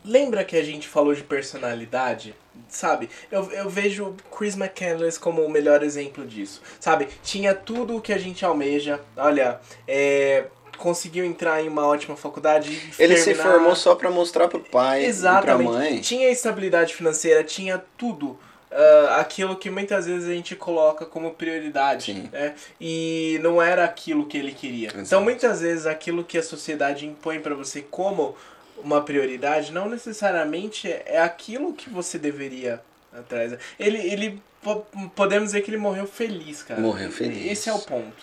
Lembra 0.09 0.43
que 0.45 0.57
a 0.57 0.63
gente 0.65 0.89
falou 0.89 1.15
de 1.15 1.23
personalidade? 1.23 2.35
Sabe? 2.69 3.09
Eu, 3.31 3.51
eu 3.53 3.69
vejo 3.69 4.15
Chris 4.37 4.57
McCandless 4.57 5.19
como 5.21 5.43
o 5.43 5.51
melhor 5.51 5.83
exemplo 5.83 6.27
disso. 6.27 6.63
Sabe? 6.81 7.09
Tinha 7.23 7.55
tudo 7.55 7.97
o 7.97 8.01
que 8.01 8.13
a 8.13 8.19
gente 8.19 8.45
almeja. 8.45 9.01
Olha, 9.17 9.61
é, 9.87 10.45
conseguiu 10.79 11.25
entrar 11.25 11.63
em 11.63 11.69
uma 11.69 11.87
ótima 11.87 12.17
faculdade. 12.17 12.81
Ele 12.99 13.17
se 13.17 13.27
terminar- 13.27 13.53
formou 13.53 13.77
só 13.77 13.95
pra 13.95 14.11
mostrar 14.11 14.49
pro 14.49 14.61
pai 14.61 15.05
Exatamente. 15.05 15.69
e 15.69 15.71
pra 15.71 15.79
mãe. 15.79 16.01
Tinha 16.01 16.31
estabilidade 16.31 16.95
financeira, 16.95 17.45
tinha 17.45 17.83
tudo. 17.97 18.39
ah, 18.71 19.17
aquilo 19.21 19.57
que 19.57 19.71
muitas 19.71 20.05
vezes 20.07 20.29
a 20.29 20.33
gente 20.33 20.55
coloca 20.55 21.07
como 21.07 21.31
prioridade, 21.33 22.13
Sim. 22.13 22.29
né? 22.31 22.55
E 22.81 23.39
não 23.43 23.63
era 23.63 23.83
aquilo 23.85 24.27
que 24.27 24.37
ele 24.37 24.53
queria. 24.53 24.89
Então, 24.89 25.01
Exato. 25.01 25.23
muitas 25.23 25.61
vezes, 25.63 25.87
aquilo 25.87 26.23
que 26.23 26.37
a 26.37 26.43
sociedade 26.43 27.07
impõe 27.07 27.41
pra 27.41 27.55
você 27.55 27.81
como 27.81 28.37
uma 28.83 29.03
prioridade, 29.03 29.73
não 29.73 29.89
necessariamente 29.89 30.89
é 30.91 31.21
aquilo 31.21 31.73
que 31.73 31.89
você 31.91 32.19
deveria 32.19 32.81
atrás. 33.13 33.55
Ele, 33.79 33.99
ele 33.99 34.43
po- 34.63 34.87
podemos 35.15 35.47
dizer 35.51 35.63
que 35.63 35.71
ele 35.71 35.77
morreu 35.79 36.07
feliz, 36.07 36.63
cara. 36.63 36.81
Morreu 36.81 37.11
feliz. 37.11 37.51
Esse 37.51 37.69
é 37.69 37.73
o 37.73 37.79
ponto. 37.79 38.17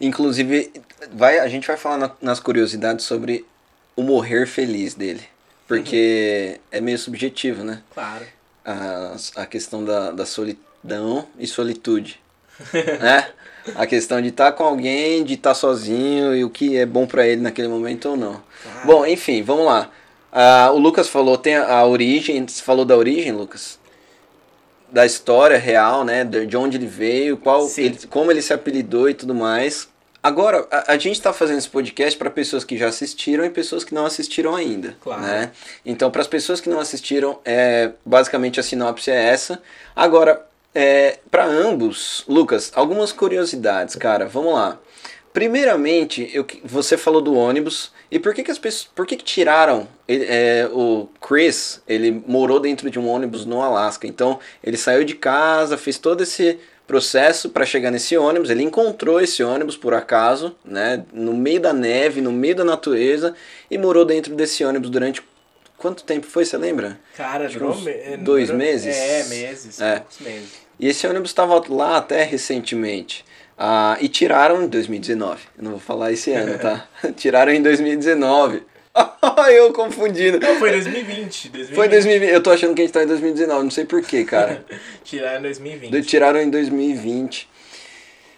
Inclusive, 0.00 0.72
vai, 1.12 1.38
a 1.38 1.48
gente 1.48 1.66
vai 1.66 1.76
falar 1.76 1.96
na- 1.98 2.12
nas 2.20 2.40
curiosidades 2.40 3.04
sobre 3.04 3.44
o 3.94 4.02
morrer 4.02 4.46
feliz 4.46 4.94
dele. 4.94 5.22
Porque 5.68 6.60
é 6.70 6.80
meio 6.80 6.98
subjetivo, 6.98 7.62
né? 7.64 7.82
Claro. 7.94 8.26
A, 8.64 9.16
a 9.36 9.46
questão 9.46 9.84
da, 9.84 10.10
da 10.10 10.26
solidão 10.26 11.26
e 11.38 11.46
solitude. 11.46 12.20
né? 13.00 13.28
A 13.76 13.86
questão 13.86 14.20
de 14.20 14.28
estar 14.28 14.52
com 14.52 14.64
alguém, 14.64 15.22
de 15.22 15.34
estar 15.34 15.54
sozinho 15.54 16.34
e 16.34 16.44
o 16.44 16.50
que 16.50 16.76
é 16.76 16.84
bom 16.84 17.06
pra 17.06 17.26
ele 17.26 17.40
naquele 17.40 17.68
momento 17.68 18.08
ou 18.10 18.16
não. 18.16 18.42
Claro. 18.62 18.86
Bom, 18.86 19.06
enfim, 19.06 19.42
vamos 19.42 19.66
lá. 19.66 19.88
Ah, 20.32 20.70
o 20.72 20.78
Lucas 20.78 21.08
falou, 21.08 21.38
tem 21.38 21.56
a, 21.56 21.72
a 21.78 21.86
origem. 21.86 22.44
Você 22.46 22.62
falou 22.62 22.84
da 22.84 22.96
origem, 22.96 23.30
Lucas? 23.32 23.78
Da 24.90 25.06
história 25.06 25.58
real, 25.58 26.04
né? 26.04 26.24
De 26.24 26.44
de 26.46 26.56
onde 26.56 26.76
ele 26.76 26.86
veio, 26.86 27.36
qual, 27.36 27.70
ele- 27.78 27.98
como 28.10 28.30
ele 28.30 28.42
se 28.42 28.52
apelidou 28.52 29.08
e 29.08 29.14
tudo 29.14 29.34
mais. 29.34 29.88
Agora, 30.22 30.66
a, 30.70 30.92
a 30.92 30.98
gente 30.98 31.12
está 31.16 31.32
fazendo 31.32 31.58
esse 31.58 31.68
podcast 31.68 32.18
para 32.18 32.30
pessoas 32.30 32.64
que 32.64 32.76
já 32.76 32.88
assistiram 32.88 33.44
e 33.44 33.50
pessoas 33.50 33.84
que 33.84 33.94
não 33.94 34.06
assistiram 34.06 34.54
ainda. 34.54 34.96
Claro. 35.02 35.22
Né? 35.22 35.50
Então, 35.84 36.10
para 36.10 36.20
as 36.20 36.28
pessoas 36.28 36.60
que 36.60 36.68
não 36.68 36.78
assistiram, 36.80 37.38
é, 37.44 37.90
basicamente 38.04 38.58
a 38.60 38.62
sinopse 38.62 39.10
é 39.10 39.24
essa. 39.30 39.62
Agora, 39.96 40.44
é, 40.74 41.18
para 41.30 41.44
ambos, 41.44 42.24
Lucas, 42.28 42.70
algumas 42.74 43.12
curiosidades, 43.12 43.94
cara. 43.96 44.26
Vamos 44.26 44.54
lá. 44.54 44.78
Primeiramente, 45.32 46.30
eu, 46.34 46.46
você 46.64 46.96
falou 46.96 47.20
do 47.22 47.34
ônibus. 47.34 47.90
E 48.10 48.18
por 48.18 48.34
que, 48.34 48.42
que 48.42 48.50
as 48.50 48.58
pessoas. 48.58 48.90
Por 48.94 49.06
que, 49.06 49.16
que 49.16 49.24
tiraram 49.24 49.88
ele- 50.06 50.26
é, 50.28 50.68
o 50.70 51.08
Chris? 51.20 51.80
Ele 51.88 52.22
morou 52.26 52.60
dentro 52.60 52.90
de 52.90 52.98
um 52.98 53.08
ônibus 53.08 53.46
no 53.46 53.62
Alasca. 53.62 54.06
Então, 54.06 54.38
ele 54.62 54.76
saiu 54.76 55.02
de 55.04 55.14
casa, 55.14 55.78
fez 55.78 55.96
todo 55.98 56.22
esse 56.22 56.58
processo 56.86 57.48
para 57.48 57.64
chegar 57.64 57.90
nesse 57.90 58.14
ônibus. 58.16 58.50
Ele 58.50 58.62
encontrou 58.62 59.18
esse 59.20 59.42
ônibus 59.42 59.74
por 59.76 59.94
acaso, 59.94 60.54
né? 60.62 61.02
No 61.12 61.32
meio 61.32 61.60
da 61.60 61.72
neve, 61.72 62.20
no 62.20 62.30
meio 62.30 62.54
da 62.56 62.64
natureza. 62.64 63.34
E 63.70 63.78
morou 63.78 64.04
dentro 64.04 64.34
desse 64.34 64.62
ônibus 64.64 64.90
durante. 64.90 65.22
Quanto 65.78 66.04
tempo 66.04 66.26
foi, 66.26 66.44
você 66.44 66.56
lembra? 66.56 67.00
Cara, 67.16 67.46
Acho 67.46 67.54
que 67.54 67.58
durou 67.58 67.74
me- 67.80 67.90
é, 67.90 68.16
dois 68.16 68.50
meses? 68.50 68.94
É, 68.94 69.24
meses. 69.24 69.80
É. 69.80 70.02
Meses. 70.20 70.61
E 70.78 70.88
esse 70.88 71.06
ônibus 71.06 71.30
estava 71.30 71.62
lá 71.68 71.96
até 71.96 72.22
recentemente. 72.24 73.24
Ah, 73.56 73.96
e 74.00 74.08
tiraram 74.08 74.62
em 74.62 74.68
2019. 74.68 75.40
Eu 75.56 75.64
não 75.64 75.70
vou 75.72 75.80
falar 75.80 76.12
esse 76.12 76.32
ano, 76.32 76.58
tá? 76.58 76.88
tiraram 77.16 77.52
em 77.52 77.62
2019. 77.62 78.62
eu 79.52 79.72
confundindo. 79.72 80.38
Não, 80.38 80.56
foi 80.58 80.70
2020. 80.72 81.48
2020. 81.48 81.74
Foi 81.74 81.88
2020. 81.88 82.30
Eu 82.30 82.42
tô 82.42 82.50
achando 82.50 82.74
que 82.74 82.82
a 82.82 82.84
gente 82.84 82.92
tá 82.92 83.02
em 83.02 83.06
2019, 83.06 83.62
não 83.64 83.70
sei 83.70 83.84
porquê, 83.84 84.24
cara. 84.24 84.64
Tiraram 85.04 85.38
em 85.38 85.42
2020. 85.42 85.90
Do- 85.90 86.02
tiraram 86.02 86.40
em 86.40 86.50
2020. 86.50 87.48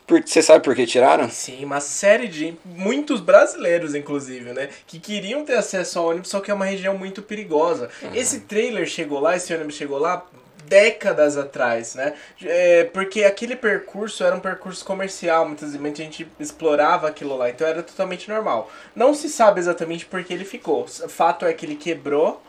Por, 0.06 0.22
você 0.22 0.42
sabe 0.42 0.62
por 0.62 0.76
que 0.76 0.86
tiraram? 0.86 1.30
Sim, 1.30 1.64
uma 1.64 1.80
série 1.80 2.28
de. 2.28 2.54
Muitos 2.64 3.20
brasileiros, 3.20 3.94
inclusive, 3.94 4.52
né? 4.52 4.68
Que 4.86 4.98
queriam 4.98 5.44
ter 5.44 5.54
acesso 5.54 5.98
ao 5.98 6.10
ônibus, 6.10 6.28
só 6.28 6.40
que 6.40 6.50
é 6.50 6.54
uma 6.54 6.66
região 6.66 6.96
muito 6.98 7.22
perigosa. 7.22 7.88
Esse 8.14 8.40
trailer 8.40 8.86
chegou 8.86 9.18
lá, 9.18 9.34
esse 9.34 9.52
ônibus 9.54 9.74
chegou 9.74 9.98
lá 9.98 10.26
décadas 10.66 11.36
atrás, 11.36 11.94
né? 11.94 12.14
É, 12.42 12.84
porque 12.84 13.24
aquele 13.24 13.56
percurso 13.56 14.24
era 14.24 14.34
um 14.34 14.40
percurso 14.40 14.84
comercial, 14.84 15.46
muitas 15.46 15.68
vezes 15.68 15.80
muita 15.80 16.02
gente 16.02 16.28
explorava 16.38 17.08
aquilo 17.08 17.36
lá, 17.36 17.50
então 17.50 17.66
era 17.66 17.82
totalmente 17.82 18.28
normal. 18.28 18.70
Não 18.94 19.14
se 19.14 19.28
sabe 19.28 19.60
exatamente 19.60 20.06
por 20.06 20.22
que 20.24 20.32
ele 20.32 20.44
ficou. 20.44 20.86
Fato 20.86 21.46
é 21.46 21.52
que 21.52 21.66
ele 21.66 21.76
quebrou 21.76 22.42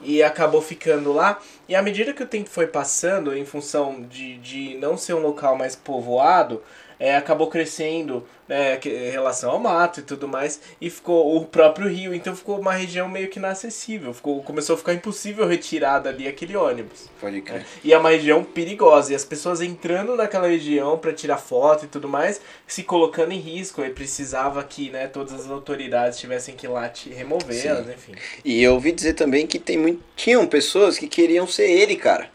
e 0.00 0.22
acabou 0.22 0.62
ficando 0.62 1.12
lá. 1.12 1.38
E 1.68 1.74
à 1.74 1.82
medida 1.82 2.12
que 2.12 2.22
o 2.22 2.26
tempo 2.26 2.48
foi 2.48 2.66
passando, 2.66 3.36
em 3.36 3.44
função 3.44 4.02
de, 4.02 4.38
de 4.38 4.74
não 4.78 4.96
ser 4.96 5.14
um 5.14 5.20
local 5.20 5.56
mais 5.56 5.76
povoado, 5.76 6.62
é, 7.00 7.16
acabou 7.16 7.46
crescendo 7.46 8.26
né, 8.46 8.78
em 8.84 9.10
relação 9.10 9.52
ao 9.52 9.58
mato 9.58 10.00
e 10.00 10.02
tudo 10.02 10.28
mais, 10.28 10.60
e 10.78 10.90
ficou 10.90 11.34
o 11.34 11.46
próprio 11.46 11.88
rio, 11.88 12.14
então 12.14 12.36
ficou 12.36 12.60
uma 12.60 12.74
região 12.74 13.08
meio 13.08 13.28
que 13.28 13.38
inacessível. 13.38 14.12
Ficou, 14.12 14.42
começou 14.42 14.74
a 14.74 14.78
ficar 14.78 14.92
impossível 14.92 15.46
retirar 15.48 16.00
dali 16.00 16.28
aquele 16.28 16.54
ônibus. 16.54 17.08
Pode 17.18 17.40
crer. 17.40 17.64
E 17.82 17.92
é 17.94 17.96
uma 17.96 18.10
região 18.10 18.44
perigosa, 18.44 19.12
e 19.12 19.16
as 19.16 19.24
pessoas 19.24 19.62
entrando 19.62 20.14
naquela 20.14 20.46
região 20.46 20.98
para 20.98 21.14
tirar 21.14 21.38
foto 21.38 21.86
e 21.86 21.88
tudo 21.88 22.06
mais, 22.06 22.38
se 22.66 22.82
colocando 22.82 23.32
em 23.32 23.38
risco, 23.38 23.82
e 23.82 23.88
precisava 23.88 24.62
que 24.62 24.90
né, 24.90 25.06
todas 25.06 25.32
as 25.32 25.50
autoridades 25.50 26.18
tivessem 26.18 26.54
que 26.54 26.66
ir 26.66 26.68
lá 26.68 26.86
te 26.88 27.08
removê-las, 27.08 27.88
enfim. 27.88 28.12
E 28.44 28.62
eu 28.62 28.74
ouvi 28.74 28.92
dizer 28.92 29.14
também 29.14 29.46
que 29.46 29.58
tem 29.58 29.78
muito, 29.78 30.02
tinham 30.14 30.46
pessoas 30.46 30.98
que 30.98 31.08
queriam 31.08 31.46
ser 31.46 31.70
ele, 31.70 31.96
cara. 31.96 32.28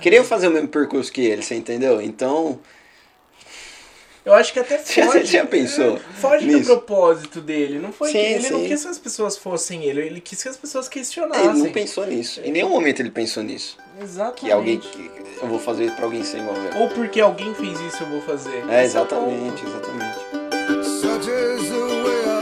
Queriam 0.00 0.24
fazer 0.24 0.48
o 0.48 0.52
mesmo 0.52 0.68
percurso 0.68 1.12
que 1.12 1.20
ele, 1.20 1.42
você 1.42 1.56
entendeu? 1.56 2.00
Então, 2.00 2.60
Eu 4.28 4.34
acho 4.34 4.52
que 4.52 4.60
até 4.60 4.76
Você 4.78 5.02
foge. 5.02 5.24
já 5.24 5.46
pensou 5.46 5.96
é, 5.96 6.20
Foge 6.20 6.46
do 6.46 6.52
nisso? 6.58 6.66
propósito 6.70 7.40
dele. 7.40 7.78
Não 7.78 7.92
foi 7.92 8.08
Sim, 8.12 8.18
que 8.18 8.24
ele 8.24 8.50
não 8.50 8.60
sim. 8.60 8.68
quis 8.68 8.82
que 8.82 8.88
as 8.88 8.98
pessoas 8.98 9.36
fossem 9.36 9.84
ele, 9.84 10.00
ele 10.02 10.20
quis 10.20 10.42
que 10.42 10.48
as 10.48 10.56
pessoas 10.56 10.86
ele 10.86 10.94
questionassem. 10.94 11.54
não 11.54 11.72
pensou 11.72 12.06
nisso. 12.06 12.40
Em 12.44 12.52
nenhum 12.52 12.68
momento 12.68 13.00
ele 13.00 13.10
pensou 13.10 13.42
nisso. 13.42 13.76
Exatamente. 14.00 14.40
Que 14.40 14.52
alguém. 14.52 14.78
Que 14.78 15.10
eu 15.42 15.48
vou 15.48 15.58
fazer 15.58 15.86
isso 15.86 15.94
pra 15.96 16.04
alguém 16.04 16.22
ser 16.22 16.38
igual 16.38 16.54
a 16.54 16.58
ele. 16.58 16.78
Ou 16.78 16.88
porque 16.90 17.20
alguém 17.20 17.54
fez 17.54 17.80
isso, 17.80 18.02
eu 18.02 18.08
vou 18.08 18.20
fazer. 18.22 18.62
É, 18.68 18.80
o 18.80 18.84
exatamente, 18.84 19.64
exatamente. 19.64 20.18
Such 20.84 21.28
is 21.28 21.68
the 21.68 22.02
way 22.04 22.20
of 22.26 22.37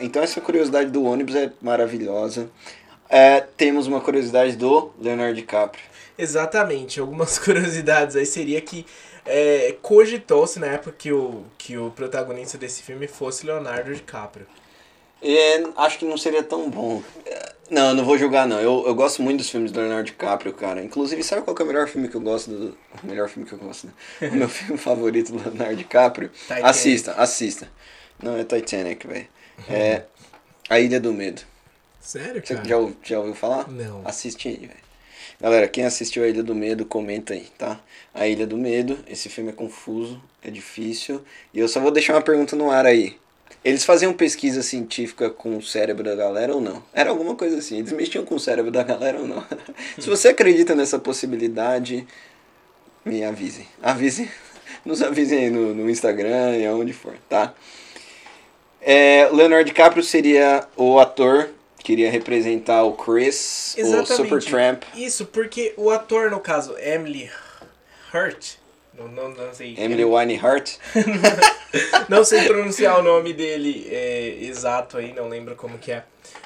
Então 0.00 0.22
essa 0.22 0.40
curiosidade 0.40 0.90
do 0.90 1.04
ônibus 1.04 1.34
é 1.34 1.52
maravilhosa. 1.60 2.50
É, 3.08 3.40
temos 3.40 3.86
uma 3.86 4.00
curiosidade 4.00 4.56
do 4.56 4.92
Leonardo 5.00 5.34
DiCaprio. 5.34 5.84
Exatamente. 6.18 7.00
Algumas 7.00 7.38
curiosidades 7.40 8.16
aí 8.16 8.26
seria 8.26 8.60
que 8.60 8.84
é, 9.24 9.76
cogitou-se 9.82 10.58
na 10.58 10.66
época 10.68 10.94
que 10.96 11.12
o, 11.12 11.44
que 11.58 11.76
o 11.76 11.90
protagonista 11.90 12.56
desse 12.56 12.82
filme 12.82 13.06
fosse 13.08 13.46
Leonardo 13.46 13.94
DiCaprio. 13.94 14.46
É, 15.22 15.62
acho 15.76 15.98
que 15.98 16.04
não 16.04 16.16
seria 16.16 16.42
tão 16.42 16.68
bom. 16.70 17.02
É, 17.24 17.52
Não, 17.70 17.88
eu 17.88 17.94
não 17.94 18.04
vou 18.04 18.18
julgar 18.18 18.46
não. 18.46 18.60
Eu, 18.60 18.84
eu 18.86 18.94
gosto 18.94 19.22
muito 19.22 19.38
dos 19.38 19.50
filmes 19.50 19.72
do 19.72 19.80
Leonardo 19.80 20.04
DiCaprio, 20.04 20.52
cara. 20.52 20.82
Inclusive, 20.82 21.22
sabe 21.22 21.42
qual 21.42 21.54
que 21.54 21.62
é 21.62 21.64
o 21.64 21.68
melhor 21.68 21.88
filme 21.88 22.08
que 22.08 22.14
eu 22.14 22.20
gosto 22.20 22.50
do. 22.50 22.78
O 23.02 23.06
melhor 23.06 23.28
filme 23.28 23.48
que 23.48 23.54
eu 23.54 23.58
gosto, 23.58 23.86
né? 23.86 23.92
O 24.30 24.34
meu 24.34 24.48
filme 24.48 24.76
favorito 24.76 25.32
do 25.32 25.42
Leonardo 25.42 25.76
DiCaprio? 25.76 26.28
Titanic. 26.42 26.66
Assista, 26.66 27.12
assista. 27.12 27.68
Não, 28.22 28.36
é 28.36 28.44
Titanic, 28.44 29.06
velho. 29.06 29.26
É 29.68 30.02
A 30.68 30.78
Ilha 30.80 31.00
do 31.00 31.12
Medo. 31.12 31.42
Sério, 32.00 32.40
Você 32.44 32.54
cara? 32.54 32.68
já, 32.68 32.76
ouv- 32.78 32.94
já 33.02 33.18
ouviu 33.18 33.34
falar? 33.34 33.68
Não. 33.70 34.02
Assiste 34.04 34.48
aí, 34.48 34.56
velho. 34.58 34.86
Galera, 35.40 35.68
quem 35.68 35.84
assistiu 35.84 36.22
A 36.24 36.28
Ilha 36.28 36.42
do 36.42 36.54
Medo, 36.54 36.84
comenta 36.86 37.34
aí, 37.34 37.46
tá? 37.58 37.80
A 38.14 38.26
Ilha 38.26 38.46
do 38.46 38.56
Medo, 38.56 38.98
esse 39.08 39.28
filme 39.28 39.50
é 39.50 39.52
confuso, 39.52 40.22
é 40.42 40.50
difícil. 40.50 41.22
E 41.52 41.58
eu 41.58 41.68
só 41.68 41.80
vou 41.80 41.90
deixar 41.90 42.14
uma 42.14 42.22
pergunta 42.22 42.54
no 42.56 42.70
ar 42.70 42.86
aí. 42.86 43.16
Eles 43.64 43.84
faziam 43.84 44.12
pesquisa 44.12 44.62
científica 44.62 45.28
com 45.28 45.56
o 45.56 45.62
cérebro 45.62 46.02
da 46.04 46.14
galera 46.14 46.54
ou 46.54 46.60
não? 46.60 46.82
Era 46.92 47.10
alguma 47.10 47.34
coisa 47.34 47.58
assim. 47.58 47.78
Eles 47.78 47.92
mexiam 47.92 48.24
com 48.24 48.36
o 48.36 48.40
cérebro 48.40 48.70
da 48.70 48.82
galera 48.82 49.18
ou 49.20 49.26
não? 49.26 49.44
Se 49.98 50.08
você 50.08 50.28
acredita 50.28 50.74
nessa 50.74 50.98
possibilidade, 50.98 52.06
me 53.04 53.24
avise. 53.24 53.66
Avise. 53.82 54.30
Nos 54.84 55.02
avisem 55.02 55.38
aí 55.46 55.50
no, 55.50 55.74
no 55.74 55.90
Instagram 55.90 56.56
e 56.56 56.66
aonde 56.66 56.92
for, 56.92 57.14
tá? 57.28 57.52
É, 58.88 59.28
Leonardo 59.32 59.64
DiCaprio 59.64 60.02
seria 60.02 60.64
o 60.76 61.00
ator 61.00 61.48
que 61.82 61.92
iria 61.92 62.08
representar 62.10 62.84
o 62.84 62.92
Chris, 62.92 63.74
o 63.78 64.06
Supertramp. 64.06 64.84
Isso, 64.94 65.26
porque 65.26 65.74
o 65.76 65.90
ator, 65.90 66.30
no 66.30 66.38
caso, 66.38 66.76
Emily 66.78 67.28
Hurt, 68.14 68.54
não, 68.96 69.08
não, 69.08 69.28
não 69.30 69.52
sei. 69.52 69.74
Emily 69.76 70.04
Winehart. 70.04 70.76
Não 72.08 72.24
sei 72.24 72.46
pronunciar 72.46 72.98
o 72.98 73.02
nome 73.02 73.34
dele 73.34 73.86
é, 73.90 74.38
exato 74.40 74.96
aí, 74.96 75.12
não 75.12 75.28
lembro 75.28 75.54
como 75.56 75.76
que 75.76 75.92
é. 75.92 76.04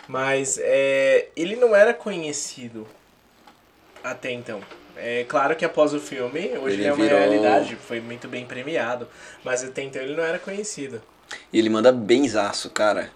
Mas 0.08 0.58
é, 0.60 1.28
ele 1.36 1.54
não 1.54 1.76
era 1.76 1.94
conhecido 1.94 2.84
até 4.02 4.32
então. 4.32 4.60
É 4.96 5.24
claro 5.28 5.54
que 5.54 5.64
após 5.64 5.94
o 5.94 6.00
filme, 6.00 6.50
hoje 6.58 6.74
Ele 6.76 6.82
ele 6.82 6.84
é 6.88 6.92
uma 6.92 7.04
virou- 7.04 7.18
realidade, 7.20 7.76
foi 7.76 8.00
muito 8.00 8.26
bem 8.26 8.44
premiado. 8.44 9.06
Mas 9.44 9.62
até 9.62 9.82
então 9.82 10.02
ele 10.02 10.16
não 10.16 10.24
era 10.24 10.38
conhecido. 10.38 11.00
E 11.52 11.58
ele 11.58 11.68
manda 11.68 11.90
benzaço, 11.92 12.70
cara. 12.70 13.10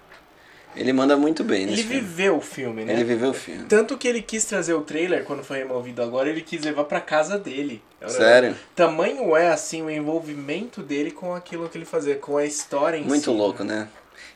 Ele 0.76 0.92
manda 0.92 1.16
muito 1.16 1.44
bem 1.44 1.62
Ele 1.62 1.70
nesse 1.70 1.84
filme. 1.84 2.00
viveu 2.00 2.36
o 2.36 2.40
filme, 2.40 2.84
né? 2.84 2.94
Ele 2.94 3.04
viveu 3.04 3.30
o 3.30 3.34
filme. 3.34 3.64
Tanto 3.68 3.96
que 3.96 4.08
ele 4.08 4.20
quis 4.20 4.44
trazer 4.44 4.74
o 4.74 4.80
trailer, 4.80 5.22
quando 5.24 5.44
foi 5.44 5.58
removido 5.58 6.02
agora, 6.02 6.28
ele 6.28 6.40
quis 6.40 6.62
levar 6.64 6.84
pra 6.84 7.00
casa 7.00 7.38
dele. 7.38 7.80
Sério? 8.08 8.56
Tamanho 8.74 9.36
é, 9.36 9.50
assim, 9.50 9.82
o 9.82 9.88
envolvimento 9.90 10.82
dele 10.82 11.12
com 11.12 11.32
aquilo 11.32 11.68
que 11.68 11.78
ele 11.78 11.84
fazia, 11.84 12.16
com 12.16 12.36
a 12.36 12.44
história 12.44 12.96
em 12.96 13.04
Muito 13.04 13.24
si. 13.24 13.30
louco, 13.30 13.62
né? 13.62 13.88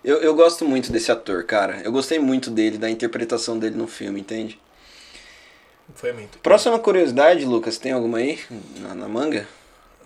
Eu, 0.04 0.18
eu 0.22 0.32
gosto 0.32 0.64
muito 0.64 0.92
desse 0.92 1.10
ator, 1.10 1.42
cara. 1.42 1.80
Eu 1.82 1.90
gostei 1.90 2.20
muito 2.20 2.50
dele, 2.52 2.78
da 2.78 2.88
interpretação 2.88 3.58
dele 3.58 3.74
no 3.76 3.88
filme, 3.88 4.20
entende? 4.20 4.60
Foi 5.94 6.12
muito. 6.12 6.38
Próxima 6.38 6.78
curiosidade, 6.78 7.44
Lucas, 7.44 7.78
tem 7.78 7.90
alguma 7.90 8.18
aí 8.18 8.38
na, 8.80 8.94
na 8.94 9.08
manga? 9.08 9.48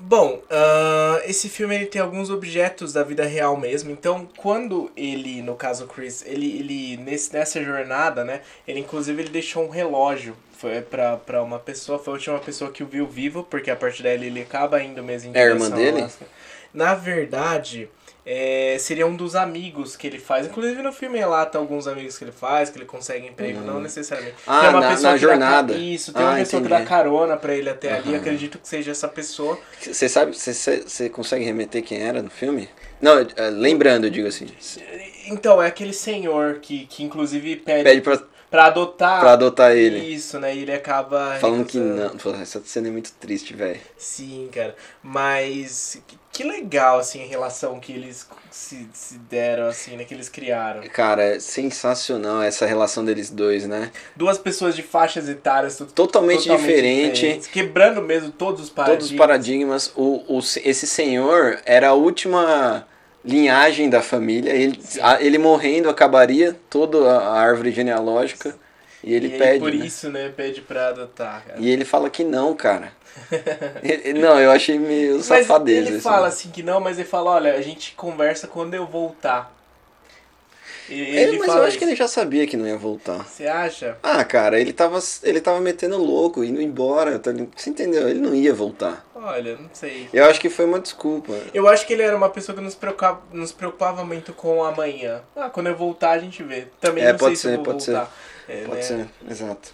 Bom, 0.04 0.42
ah, 0.50 1.23
esse 1.26 1.49
filme 1.49 1.76
ele 1.76 1.87
tem 1.87 2.02
alguns 2.02 2.28
objetos 2.28 2.92
da 2.92 3.04
vida 3.04 3.25
real 3.25 3.56
mesmo. 3.56 3.90
Então, 3.90 4.28
quando 4.37 4.90
ele, 4.97 5.40
no 5.42 5.54
caso 5.54 5.87
Chris, 5.87 6.25
ele, 6.26 6.59
ele 6.59 6.97
nesse, 6.97 7.32
nessa 7.32 7.62
jornada, 7.62 8.25
né? 8.25 8.40
Ele 8.66 8.80
inclusive 8.80 9.23
ele 9.23 9.30
deixou 9.30 9.64
um 9.64 9.71
relógio 9.71 10.37
foi 10.62 10.80
pra, 10.80 11.16
pra 11.16 11.42
uma 11.42 11.59
pessoa, 11.59 11.99
foi 11.99 12.12
a 12.12 12.16
última 12.16 12.38
pessoa 12.38 12.71
que 12.71 12.85
o 12.85 12.87
viu 12.87 13.04
vivo, 13.04 13.42
porque 13.42 13.68
a 13.68 13.75
partir 13.75 14.04
dela 14.04 14.25
ele 14.25 14.42
acaba 14.42 14.80
indo 14.80 15.02
mesmo 15.02 15.30
em 15.30 15.37
É 15.37 15.42
a 15.42 15.47
irmã 15.47 15.68
direção 15.68 15.76
dele? 15.76 16.09
Na 16.73 16.94
verdade, 16.94 17.90
é, 18.25 18.76
seria 18.79 19.07
um 19.07 19.17
dos 19.17 19.35
amigos 19.35 19.97
que 19.97 20.07
ele 20.07 20.19
faz. 20.19 20.47
Inclusive 20.47 20.81
no 20.83 20.93
filme 20.93 21.19
relata 21.19 21.59
alguns 21.59 21.87
amigos 21.88 22.17
que 22.17 22.25
ele 22.25 22.33
faz, 22.33 22.71
que 22.71 22.79
ele 22.79 22.85
consegue 22.87 23.26
emprego, 23.26 23.61
não 23.61 23.81
necessariamente. 23.81 24.37
Ah, 24.47 24.61
tem 24.61 24.71
uma 24.71 24.81
na- 24.81 24.88
pessoa 24.91 25.12
na 25.12 25.19
que 25.19 25.25
dá 25.25 25.31
jornada. 25.33 25.73
Isso, 25.75 26.12
tem 26.12 26.23
Ah, 26.23 26.29
uma 26.31 26.37
pessoa 26.37 26.62
que 26.62 26.69
entendi. 26.69 26.83
dá 26.85 26.88
carona 26.88 27.37
pra 27.37 27.55
ele 27.55 27.69
até 27.69 27.93
ali. 27.93 28.11
Aham. 28.11 28.19
Acredito 28.19 28.59
que 28.59 28.69
seja 28.69 28.91
essa 28.93 29.09
pessoa. 29.09 29.59
Você 29.81 30.09
sabe, 30.09 30.37
você- 30.37 31.09
consegue 31.09 31.45
remeter 31.45 31.83
quem 31.83 31.99
era 32.00 32.23
no 32.23 32.31
filme? 32.31 32.69
Não, 33.00 33.19
é, 33.19 33.50
lembrando, 33.50 34.05
eu 34.07 34.11
digo 34.11 34.29
assim. 34.29 34.47
Então, 35.32 35.62
é 35.62 35.66
aquele 35.66 35.92
senhor 35.92 36.58
que, 36.60 36.86
que 36.86 37.02
inclusive 37.02 37.56
pede, 37.56 37.84
Pede 37.84 38.00
pra, 38.00 38.20
pra 38.50 38.66
adotar. 38.66 39.20
pra 39.20 39.32
adotar 39.32 39.72
ele. 39.76 39.98
Isso, 39.98 40.38
né? 40.38 40.54
E 40.54 40.60
ele 40.62 40.72
acaba. 40.72 41.36
Falando 41.40 41.64
que 41.64 41.78
recusando. 41.78 42.02
não. 42.10 42.16
Pô, 42.18 42.30
essa 42.40 42.60
cena 42.64 42.88
é 42.88 42.90
muito 42.90 43.12
triste, 43.20 43.54
velho. 43.54 43.80
Sim, 43.96 44.48
cara. 44.52 44.74
Mas 45.02 46.00
que- 46.06 46.18
que 46.32 46.44
legal, 46.44 46.98
assim, 46.98 47.22
a 47.22 47.26
relação 47.26 47.78
que 47.78 47.92
eles 47.92 48.26
se, 48.50 48.88
se 48.94 49.18
deram, 49.18 49.66
assim, 49.66 49.96
né? 49.98 50.04
Que 50.04 50.14
eles 50.14 50.30
criaram. 50.30 50.82
Cara, 50.88 51.22
é 51.22 51.38
sensacional 51.38 52.40
essa 52.42 52.64
relação 52.64 53.04
deles 53.04 53.28
dois, 53.28 53.66
né? 53.66 53.90
Duas 54.16 54.38
pessoas 54.38 54.74
de 54.74 54.82
faixas 54.82 55.28
etárias 55.28 55.76
to- 55.76 55.84
Totalmente, 55.86 56.48
diferente. 56.48 57.10
diferentes, 57.12 57.46
quebrando 57.48 58.00
mesmo 58.00 58.30
todos 58.30 58.62
os 58.62 58.70
paradigmas. 58.70 58.98
Todos 58.98 59.10
os 59.12 59.16
paradigmas. 59.18 59.92
O, 59.94 60.24
o, 60.26 60.38
esse 60.38 60.86
senhor 60.86 61.60
era 61.66 61.88
a 61.88 61.92
última 61.92 62.86
linhagem 63.25 63.88
da 63.91 64.02
família. 64.02 64.52
Ele, 64.52 64.79
a- 65.00 65.23
ele 65.23 65.38
morrendo 65.38 65.88
acabaria 65.88 66.57
toda 66.71 67.19
a 67.19 67.33
árvore 67.41 67.71
genealógica. 67.73 68.55
E 69.02 69.12
ele 69.12 69.29
e 69.29 69.33
aí, 69.35 69.38
pede. 69.38 69.59
por 69.59 69.73
né? 69.73 69.87
isso, 69.87 70.11
né, 70.11 70.29
pede 70.29 70.61
pra 70.62 70.88
adotar, 70.88 71.45
cara. 71.45 71.61
E 71.61 71.69
ele 71.69 71.85
fala 71.85 72.09
que 72.11 72.23
não, 72.25 72.55
cara. 72.55 72.93
Ele- 73.83 74.14
não, 74.14 74.41
eu 74.41 74.50
achei 74.50 74.79
meio 74.79 75.23
Mas 75.29 75.47
safadeza. 75.47 75.88
ele 75.88 75.99
isso, 75.99 76.05
fala 76.05 76.23
né? 76.23 76.29
assim 76.29 76.50
que 76.50 76.62
não, 76.62 76.81
mas 76.81 76.99
ele 76.99 77.07
fala, 77.09 77.33
olha, 77.33 77.55
a 77.55 77.61
gente 77.61 77.95
conversa 77.95 78.47
quando 78.49 78.75
eu 78.75 78.87
voltar. 78.87 79.55
E 80.92 81.16
É, 81.16 81.22
ele 81.22 81.38
mas 81.38 81.49
eu 81.49 81.62
acho 81.62 81.78
que 81.78 81.84
ele 81.84 81.96
já 81.96 82.06
sabia 82.06 82.46
que 82.46 82.56
não 82.56 82.66
ia 82.66 82.76
voltar. 82.76 83.25
Você 83.26 83.46
acha? 83.46 83.96
Ah, 84.02 84.25
cara, 84.25 84.61
ele 84.61 84.72
tava, 84.72 84.99
ele 85.22 85.40
tava 85.40 85.61
metendo 85.61 85.96
louco, 85.96 86.44
indo 86.44 86.61
embora. 86.61 87.18
tá? 87.18 87.30
Você 87.56 87.70
entendeu? 87.70 88.08
Ele 88.08 88.20
não 88.20 88.34
ia 88.34 88.52
voltar. 88.52 89.06
Olha, 89.14 89.56
não 89.56 89.70
sei. 89.72 90.08
Eu 90.12 90.25
acho 90.25 90.40
que 90.40 90.50
foi 90.50 90.64
uma 90.64 90.80
desculpa. 90.80 91.32
Eu 91.54 91.68
acho 91.68 91.87
que 91.87 91.92
ele 91.92 92.02
era 92.02 92.16
uma 92.16 92.28
pessoa 92.28 92.54
que 92.56 92.62
nos 92.62 92.75
preocupava, 92.75 93.22
nos 93.32 93.52
preocupava 93.52 94.04
muito 94.04 94.32
com 94.32 94.64
amanhã. 94.64 95.22
Ah, 95.37 95.49
quando 95.49 95.68
eu 95.68 95.76
voltar 95.76 96.11
a 96.11 96.18
gente 96.18 96.42
vê. 96.42 96.66
Também 96.80 97.04
É, 97.04 97.12
não 97.12 97.18
pode 97.18 97.37
sei 97.37 97.37
se 97.37 97.42
ser, 97.42 97.49
eu 97.52 97.56
vou 97.56 97.64
pode 97.64 97.82
ser. 97.84 97.92
voltar. 97.92 98.12
É, 98.49 98.64
Pode 98.64 98.76
né? 98.76 98.82
ser, 98.82 99.06
exato. 99.30 99.72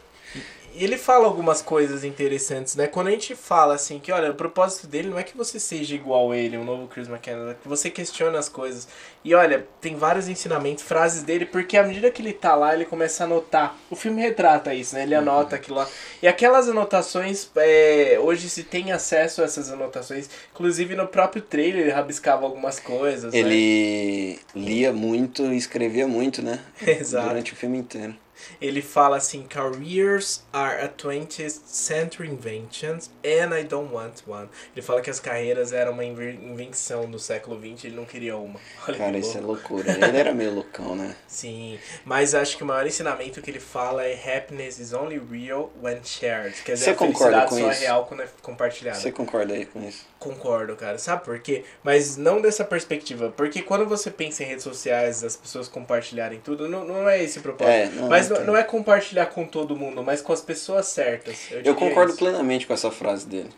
E 0.79 0.85
ele 0.85 0.97
fala 0.97 1.25
algumas 1.25 1.61
coisas 1.61 2.05
interessantes, 2.05 2.77
né? 2.77 2.87
Quando 2.87 3.09
a 3.09 3.11
gente 3.11 3.35
fala 3.35 3.75
assim 3.75 3.99
que, 3.99 4.13
olha, 4.13 4.31
o 4.31 4.35
propósito 4.35 4.87
dele 4.87 5.09
não 5.09 5.19
é 5.19 5.25
que 5.25 5.37
você 5.37 5.59
seja 5.59 5.93
igual 5.97 6.31
a 6.31 6.37
ele, 6.37 6.57
um 6.57 6.65
novo 6.65 6.87
Chris 6.87 7.09
McKenna, 7.09 7.51
é 7.51 7.55
que 7.61 7.67
você 7.67 7.91
questione 7.91 8.37
as 8.37 8.49
coisas. 8.49 8.87
E 9.25 9.35
olha, 9.35 9.67
tem 9.81 9.97
vários 9.97 10.29
ensinamentos, 10.29 10.85
frases 10.85 11.25
dele, 11.25 11.45
porque 11.47 11.77
à 11.77 11.83
medida 11.83 12.09
que 12.13 12.23
ele 12.23 12.33
tá 12.33 12.55
lá, 12.55 12.75
ele 12.75 12.85
começa 12.85 13.25
a 13.25 13.27
anotar. 13.27 13.77
O 13.91 13.97
filme 13.97 14.23
retrata 14.23 14.73
isso, 14.73 14.95
né? 14.95 15.03
Ele 15.03 15.17
Uhum. 15.17 15.21
anota 15.23 15.57
aquilo 15.57 15.79
lá. 15.79 15.89
E 16.23 16.29
aquelas 16.29 16.69
anotações, 16.69 17.51
é, 17.57 18.17
hoje 18.23 18.49
se 18.49 18.63
tem 18.63 18.93
acesso 18.93 19.43
a 19.43 19.47
essas 19.47 19.73
anotações, 19.73 20.31
inclusive 20.53 20.95
no 20.95 21.09
próprio 21.09 21.43
trailer 21.43 21.83
ele 21.83 21.91
rabiscava 21.91 22.45
algumas 22.47 22.79
coisas. 22.79 23.33
né? 23.35 23.41
Ele 23.41 24.39
lia 24.55 24.93
muito 24.93 25.43
e 25.53 25.57
escrevia 25.57 26.07
muito, 26.07 26.41
né? 26.41 26.61
Exato. 26.87 27.27
Durante 27.29 27.53
o 27.53 27.57
filme 27.57 27.79
inteiro. 27.79 28.15
Ele 28.61 28.83
fala 28.83 29.17
assim: 29.17 29.43
Careers 29.45 30.45
are 30.53 30.83
a 30.83 30.89
20th 30.89 31.61
century 31.67 32.29
inventions 32.29 33.11
and 33.25 33.57
I 33.57 33.65
don't 33.65 33.93
want 33.93 34.23
one. 34.27 34.49
Ele 34.75 34.83
fala 34.83 35.01
que 35.01 35.11
as 35.11 35.21
carreiras 35.21 35.73
eram 35.73 35.93
uma 35.93 36.05
invenção 36.05 37.11
do 37.11 37.19
século 37.19 37.59
XX, 37.59 37.87
ele 37.87 37.97
não 37.97 38.05
queria 38.05 38.37
uma. 38.37 38.59
Olha 38.87 38.99
Cara, 38.99 39.19
isso 39.19 39.37
é 39.37 39.41
loucura. 39.41 39.91
Ele 39.93 40.17
era 40.17 40.33
meio 40.33 40.55
loucão, 40.55 40.95
né? 40.95 41.15
Sim, 41.27 41.79
mas 42.05 42.35
acho 42.35 42.57
que 42.57 42.63
o 42.63 42.67
maior 42.67 42.87
ensinamento 42.87 43.41
que 43.41 43.51
ele 43.51 43.61
fala 43.61 44.05
é 44.05 44.15
happiness 44.15 44.79
is 44.79 44.93
only 44.93 45.19
real 45.19 45.71
when 45.83 45.99
shared. 46.03 46.55
Quer 46.63 46.75
dizer, 46.75 46.85
Você 46.85 46.91
a 46.91 46.97
felicidade 46.97 47.49
com 47.49 47.59
só 47.59 47.71
isso? 47.71 47.83
é 47.83 47.87
real 47.87 48.07
quando 48.07 48.23
é 48.23 48.29
compartilhada. 48.43 48.99
Você 48.99 49.13
concorda 49.13 49.55
aí 49.55 49.67
com 49.67 49.87
isso? 49.87 50.07
Concordo, 50.19 50.75
cara. 50.77 50.99
Sabe 50.99 51.25
por 51.25 51.39
quê? 51.39 51.65
Mas 51.83 52.17
não 52.17 52.41
dessa 52.41 52.65
perspectiva. 52.65 53.33
Porque 53.37 53.63
quando 53.63 53.87
você 53.87 54.11
pensa 54.11 54.43
em 54.43 54.47
redes 54.47 54.65
sociais, 54.65 55.23
as 55.23 55.37
pessoas 55.37 55.69
compartilharem 55.69 56.41
tudo, 56.41 56.69
não, 56.69 56.85
não 56.85 57.09
é 57.09 57.23
esse 57.23 57.39
o 57.39 57.43
propósito. 57.43 57.73
É, 57.73 57.87
não, 57.89 58.09
mas 58.09 58.28
não 58.31 58.45
não, 58.45 58.57
é 58.57 58.63
compartilhar 58.63 59.27
com 59.27 59.45
todo 59.47 59.77
mundo, 59.77 60.03
mas 60.03 60.21
com 60.21 60.33
as 60.33 60.41
pessoas 60.41 60.87
certas. 60.87 61.51
Eu, 61.51 61.63
Eu 61.63 61.75
concordo 61.75 62.11
isso. 62.11 62.19
plenamente 62.19 62.67
com 62.67 62.73
essa 62.73 62.91
frase 62.91 63.27
dele. 63.27 63.51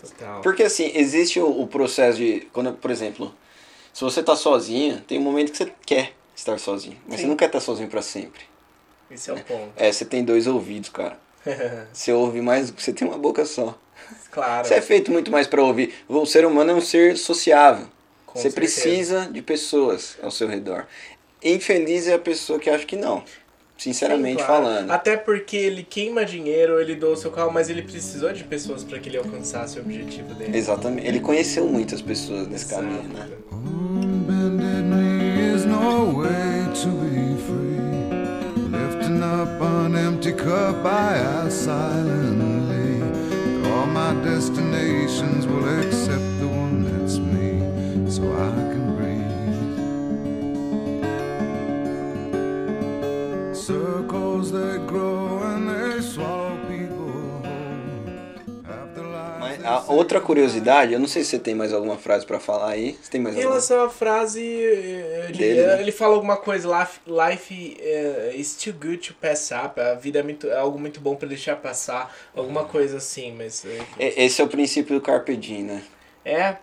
Total. 0.00 0.40
Porque 0.42 0.62
assim, 0.62 0.92
existe 0.94 1.40
o, 1.40 1.62
o 1.62 1.66
processo 1.66 2.18
de. 2.18 2.46
Quando, 2.52 2.72
por 2.74 2.90
exemplo, 2.90 3.34
se 3.92 4.02
você 4.04 4.22
tá 4.22 4.36
sozinho, 4.36 5.00
tem 5.00 5.18
um 5.18 5.22
momento 5.22 5.50
que 5.52 5.58
você 5.58 5.72
quer 5.84 6.12
estar 6.34 6.58
sozinho. 6.58 6.98
Mas 7.06 7.16
Sim. 7.16 7.22
você 7.22 7.28
não 7.28 7.36
quer 7.36 7.46
estar 7.46 7.60
sozinho 7.60 7.88
pra 7.88 8.02
sempre. 8.02 8.42
Esse 9.10 9.30
é 9.30 9.32
o 9.32 9.42
ponto. 9.42 9.72
É, 9.76 9.90
você 9.90 10.04
tem 10.04 10.24
dois 10.24 10.46
ouvidos, 10.46 10.90
cara. 10.90 11.18
Você 11.92 12.12
ouve 12.12 12.40
mais 12.42 12.66
do 12.70 12.72
que 12.76 12.82
você 12.82 12.92
tem 12.92 13.06
uma 13.06 13.16
boca 13.16 13.44
só. 13.44 13.78
claro. 14.32 14.66
Você 14.66 14.74
é 14.74 14.80
feito 14.80 15.12
muito 15.12 15.30
mais 15.30 15.46
pra 15.46 15.62
ouvir. 15.62 15.94
O 16.08 16.26
ser 16.26 16.44
humano 16.44 16.72
é 16.72 16.74
um 16.74 16.80
ser 16.80 17.16
sociável. 17.16 17.86
Com 18.26 18.34
você 18.34 18.50
certeza. 18.50 18.54
precisa 18.82 19.26
de 19.32 19.40
pessoas 19.42 20.18
ao 20.20 20.32
seu 20.32 20.48
redor. 20.48 20.88
Infeliz 21.40 22.08
é 22.08 22.14
a 22.14 22.18
pessoa 22.18 22.58
que 22.58 22.68
acha 22.68 22.84
que 22.84 22.96
não. 22.96 23.22
Sinceramente 23.76 24.40
Sim, 24.40 24.46
claro. 24.46 24.64
falando. 24.64 24.90
Até 24.90 25.16
porque 25.16 25.56
ele 25.56 25.82
queima 25.82 26.24
dinheiro, 26.24 26.80
ele 26.80 26.94
doou 26.94 27.14
seu 27.14 27.30
carro, 27.30 27.52
mas 27.52 27.68
ele 27.68 27.82
precisou 27.82 28.32
de 28.32 28.42
pessoas 28.44 28.82
para 28.82 28.98
que 28.98 29.08
ele 29.08 29.18
alcançasse 29.18 29.78
o 29.78 29.82
objetivo 29.82 30.34
dele. 30.34 30.56
Exatamente. 30.56 31.06
Ele 31.06 31.20
conheceu 31.20 31.66
muitas 31.66 32.00
pessoas 32.00 32.48
nesse 32.48 32.64
Exato. 32.64 32.82
caminho, 32.82 33.02
né? 33.12 33.28
On 33.52 34.22
bended 34.26 34.84
knee 34.84 35.16
Mas 59.40 59.58
they 59.58 59.66
a 59.66 59.92
outra 59.92 60.20
curiosidade, 60.20 60.92
eu 60.92 61.00
não 61.00 61.08
sei 61.08 61.24
se 61.24 61.30
você 61.30 61.38
tem 61.38 61.54
mais 61.54 61.72
alguma 61.72 61.96
frase 61.96 62.24
pra 62.24 62.38
falar 62.38 62.70
aí. 62.70 62.96
Você 63.02 63.10
tem 63.10 63.20
mais 63.20 63.34
Em 63.34 63.38
alguma? 63.40 63.54
relação 63.54 63.84
à 63.84 63.90
frase, 63.90 64.40
eh, 64.42 65.26
ele, 65.28 65.38
Dele, 65.38 65.66
né? 65.66 65.80
ele 65.80 65.92
fala 65.92 66.14
alguma 66.14 66.36
coisa 66.36 66.68
lá, 66.68 66.88
life 67.06 67.76
eh, 67.80 68.32
is 68.36 68.54
too 68.56 68.72
good 68.72 68.98
to 68.98 69.14
pass 69.14 69.50
up, 69.50 69.80
a 69.80 69.94
vida 69.94 70.20
é, 70.20 70.22
muito, 70.22 70.46
é 70.48 70.56
algo 70.56 70.78
muito 70.78 71.00
bom 71.00 71.16
para 71.16 71.28
deixar 71.28 71.56
passar, 71.56 72.14
alguma 72.34 72.64
coisa 72.64 72.98
assim, 72.98 73.32
mas... 73.36 73.64
eh, 73.98 74.24
Esse 74.24 74.40
é 74.40 74.44
o 74.44 74.48
princípio 74.48 74.94
do 74.94 75.00
Carpe 75.00 75.36
Diem, 75.36 75.64
né? 75.64 75.82
É, 76.24 76.56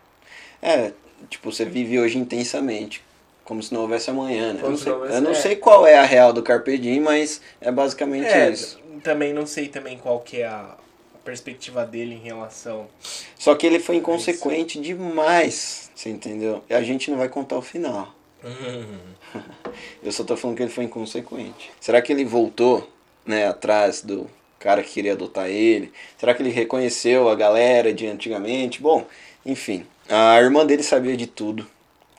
É, 0.61 0.91
tipo, 1.29 1.51
você 1.51 1.65
vive 1.65 1.99
hoje 1.99 2.17
intensamente. 2.17 3.03
Como 3.43 3.61
se 3.61 3.73
não 3.73 3.81
houvesse 3.81 4.09
amanhã, 4.09 4.53
né? 4.53 4.61
Eu 4.63 4.69
não, 4.69 4.77
se 4.77 4.83
sei, 4.83 4.91
houvesse- 4.93 5.13
eu 5.15 5.21
não 5.21 5.31
é. 5.31 5.35
sei 5.35 5.55
qual 5.55 5.85
é 5.85 5.97
a 5.97 6.03
real 6.03 6.31
do 6.31 6.41
Carpe 6.41 6.77
Diem, 6.77 7.01
mas 7.01 7.41
é 7.59 7.71
basicamente 7.71 8.27
é, 8.27 8.49
isso. 8.49 8.79
também 9.03 9.33
não 9.33 9.45
sei 9.45 9.67
também 9.67 9.97
qual 9.97 10.19
que 10.21 10.41
é 10.41 10.47
a, 10.47 10.75
perspectiva 11.23 11.85
dele 11.85 12.15
em 12.15 12.19
relação... 12.19 12.87
Só 13.37 13.55
que 13.55 13.65
ele 13.65 13.79
foi 13.79 13.95
inconsequente 13.95 14.79
demais, 14.79 15.89
você 15.95 16.09
entendeu? 16.09 16.63
E 16.69 16.73
a 16.73 16.83
gente 16.83 17.09
não 17.09 17.17
vai 17.17 17.29
contar 17.29 17.57
o 17.57 17.61
final. 17.61 18.13
Eu 20.03 20.11
só 20.11 20.23
tô 20.23 20.35
falando 20.35 20.57
que 20.57 20.63
ele 20.63 20.71
foi 20.71 20.83
inconsequente. 20.83 21.71
Será 21.79 22.01
que 22.01 22.11
ele 22.11 22.25
voltou, 22.25 22.89
né, 23.25 23.47
atrás 23.47 24.01
do 24.01 24.29
cara 24.59 24.83
que 24.83 24.91
queria 24.91 25.13
adotar 25.13 25.47
ele? 25.47 25.91
Será 26.17 26.33
que 26.33 26.41
ele 26.43 26.49
reconheceu 26.49 27.29
a 27.29 27.35
galera 27.35 27.93
de 27.93 28.05
antigamente? 28.05 28.81
Bom, 28.81 29.05
enfim, 29.45 29.85
a 30.09 30.39
irmã 30.41 30.65
dele 30.65 30.83
sabia 30.83 31.15
de 31.15 31.25
tudo, 31.25 31.65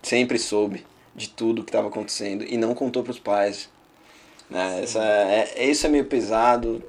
sempre 0.03 0.39
soube 0.39 0.85
de 1.15 1.29
tudo 1.29 1.63
que 1.63 1.71
estava 1.71 1.89
acontecendo 1.89 2.45
e 2.45 2.57
não 2.57 2.75
contou 2.75 3.03
pros 3.03 3.19
pais. 3.19 3.69
Né? 4.51 4.81
Essa, 4.83 5.03
é, 5.03 5.65
isso 5.65 5.87
é 5.87 5.89
meio 5.89 6.05
pesado. 6.05 6.83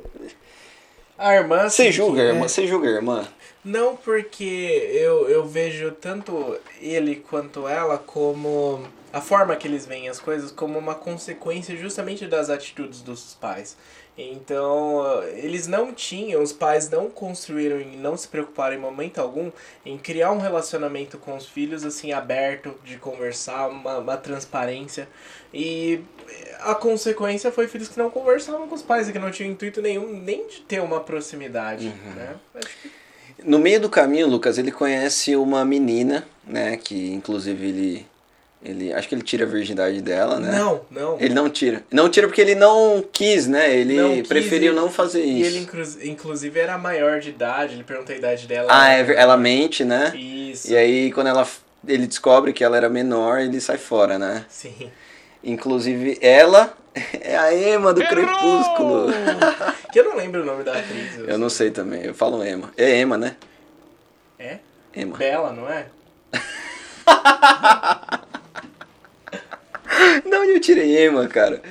A 1.18 1.36
irmã... 1.36 1.70
Você 1.70 1.84
assim, 1.84 1.92
julga, 1.92 2.16
que- 2.16 2.22
a 2.22 2.26
irmã? 2.34 2.48
Você 2.48 2.68
julga, 2.68 2.88
irmã? 2.90 3.28
Não 3.64 3.96
porque 3.96 4.90
eu, 4.94 5.28
eu 5.30 5.46
vejo 5.46 5.92
tanto 5.92 6.58
ele 6.80 7.16
quanto 7.16 7.68
ela 7.68 7.98
como 7.98 8.86
a 9.12 9.22
forma 9.22 9.56
que 9.56 9.68
eles 9.68 9.86
veem 9.86 10.10
as 10.10 10.20
coisas 10.20 10.52
como 10.52 10.78
uma 10.78 10.94
consequência 10.94 11.76
justamente 11.76 12.28
das 12.28 12.50
atitudes 12.50 13.02
dos 13.02 13.34
pais. 13.40 13.78
Então, 14.18 15.22
eles 15.34 15.68
não 15.68 15.94
tinham, 15.94 16.42
os 16.42 16.54
pais 16.54 16.90
não 16.90 17.10
construíram 17.10 17.82
e 17.82 17.98
não 17.98 18.16
se 18.16 18.30
preocuparam 18.30 18.74
em 18.74 18.80
momento 18.80 19.20
algum 19.20 19.52
em 19.86 19.98
criar 19.98 20.32
um 20.32 20.40
relacionamento 20.40 21.18
com 21.18 21.36
os 21.36 21.46
filhos 21.46 21.84
assim 21.84 22.14
aberto, 22.14 22.74
de 22.86 22.98
conversar, 22.98 23.68
uma, 23.68 23.98
uma 23.98 24.16
transparência. 24.16 25.08
E 25.54 26.02
a 26.62 26.74
consequência 26.74 27.52
foi 27.52 27.68
filhos 27.68 27.90
que 27.90 27.98
não 27.98 28.10
conversavam 28.10 28.68
com 28.68 28.76
os 28.76 28.82
pais 28.82 29.10
e 29.10 29.12
que 29.12 29.20
não 29.20 29.32
tinham 29.32 29.52
intuito 29.52 29.82
nenhum 29.82 30.08
nem 30.08 30.48
de 30.48 30.62
ter 30.62 30.82
uma 30.82 31.02
proximidade. 31.02 31.88
Uhum. 31.88 32.14
Né? 32.14 32.36
Que 32.82 32.92
No 33.44 33.60
meio 33.60 33.82
do 33.82 33.90
caminho, 33.90 34.28
Lucas, 34.28 34.58
ele 34.58 34.72
conhece 34.72 35.36
uma 35.36 35.66
menina, 35.66 36.26
né? 36.48 36.78
Que 36.78 37.12
inclusive 37.12 37.68
ele. 37.68 38.08
Ele 38.66 38.92
acho 38.94 39.08
que 39.08 39.16
ele 39.16 39.22
tira 39.22 39.46
a 39.46 39.48
virgindade 39.48 40.02
dela, 40.02 40.40
né? 40.40 40.58
Não, 40.58 40.82
não. 40.90 41.18
Ele 41.20 41.34
não 41.34 41.50
tira. 41.50 41.84
Não 41.92 42.10
tira 42.10 42.28
porque 42.28 42.42
ele 42.42 42.56
não 42.56 43.04
quis, 43.12 43.46
né? 43.48 43.74
Ele 43.76 43.96
Não 43.96 44.16
quis 44.16 44.28
preferiu 44.28 44.74
e- 44.74 44.76
não 44.76 44.90
fazer 44.90 45.24
E 45.24 45.42
isso. 45.42 45.50
ele, 45.52 45.60
inclu- 45.60 46.04
inclusive, 46.04 46.60
era 46.60 46.78
maior 46.78 47.20
de 47.20 47.30
idade, 47.30 47.76
ele 47.76 47.84
perguntou 47.84 48.14
a 48.14 48.18
idade 48.18 48.48
dela. 48.48 48.68
Ah, 48.72 48.92
é, 48.92 49.14
ela 49.16 49.38
mente, 49.38 49.84
né? 49.86 50.14
Isso. 50.16 50.72
E 50.72 50.76
aí, 50.76 51.12
quando 51.12 51.28
ela, 51.28 51.48
ele 51.88 52.08
descobre 52.08 52.52
que 52.54 52.64
ela 52.64 52.76
era 52.76 52.90
menor, 52.90 53.40
ele 53.40 53.62
sai 53.62 53.78
fora, 53.78 54.18
né? 54.18 54.46
Sim. 54.50 54.90
Inclusive, 55.44 56.18
ela 56.22 56.74
é 57.22 57.38
a 57.38 57.54
Emma 57.56 57.94
do 57.94 58.04
Crepúsculo. 58.04 59.08
que 59.94 60.00
eu 60.00 60.06
não 60.06 60.16
lembro 60.16 60.42
o 60.42 60.46
nome 60.46 60.64
da 60.64 60.74
atriz. 60.74 61.18
Eu 61.28 61.38
não 61.38 61.50
sei 61.50 61.70
também, 61.72 62.04
eu 62.04 62.14
falo 62.16 62.44
Emma. 62.44 62.72
É 62.76 63.00
Emma, 63.00 63.18
né? 63.18 63.36
É? 64.40 64.58
Emma. 64.96 65.16
Bela, 65.18 65.54
não 65.54 65.70
é? 65.70 65.86
Não, 70.26 70.44
eu 70.46 70.60
tirei 70.60 71.06
Emma, 71.06 71.28
cara. 71.28 71.62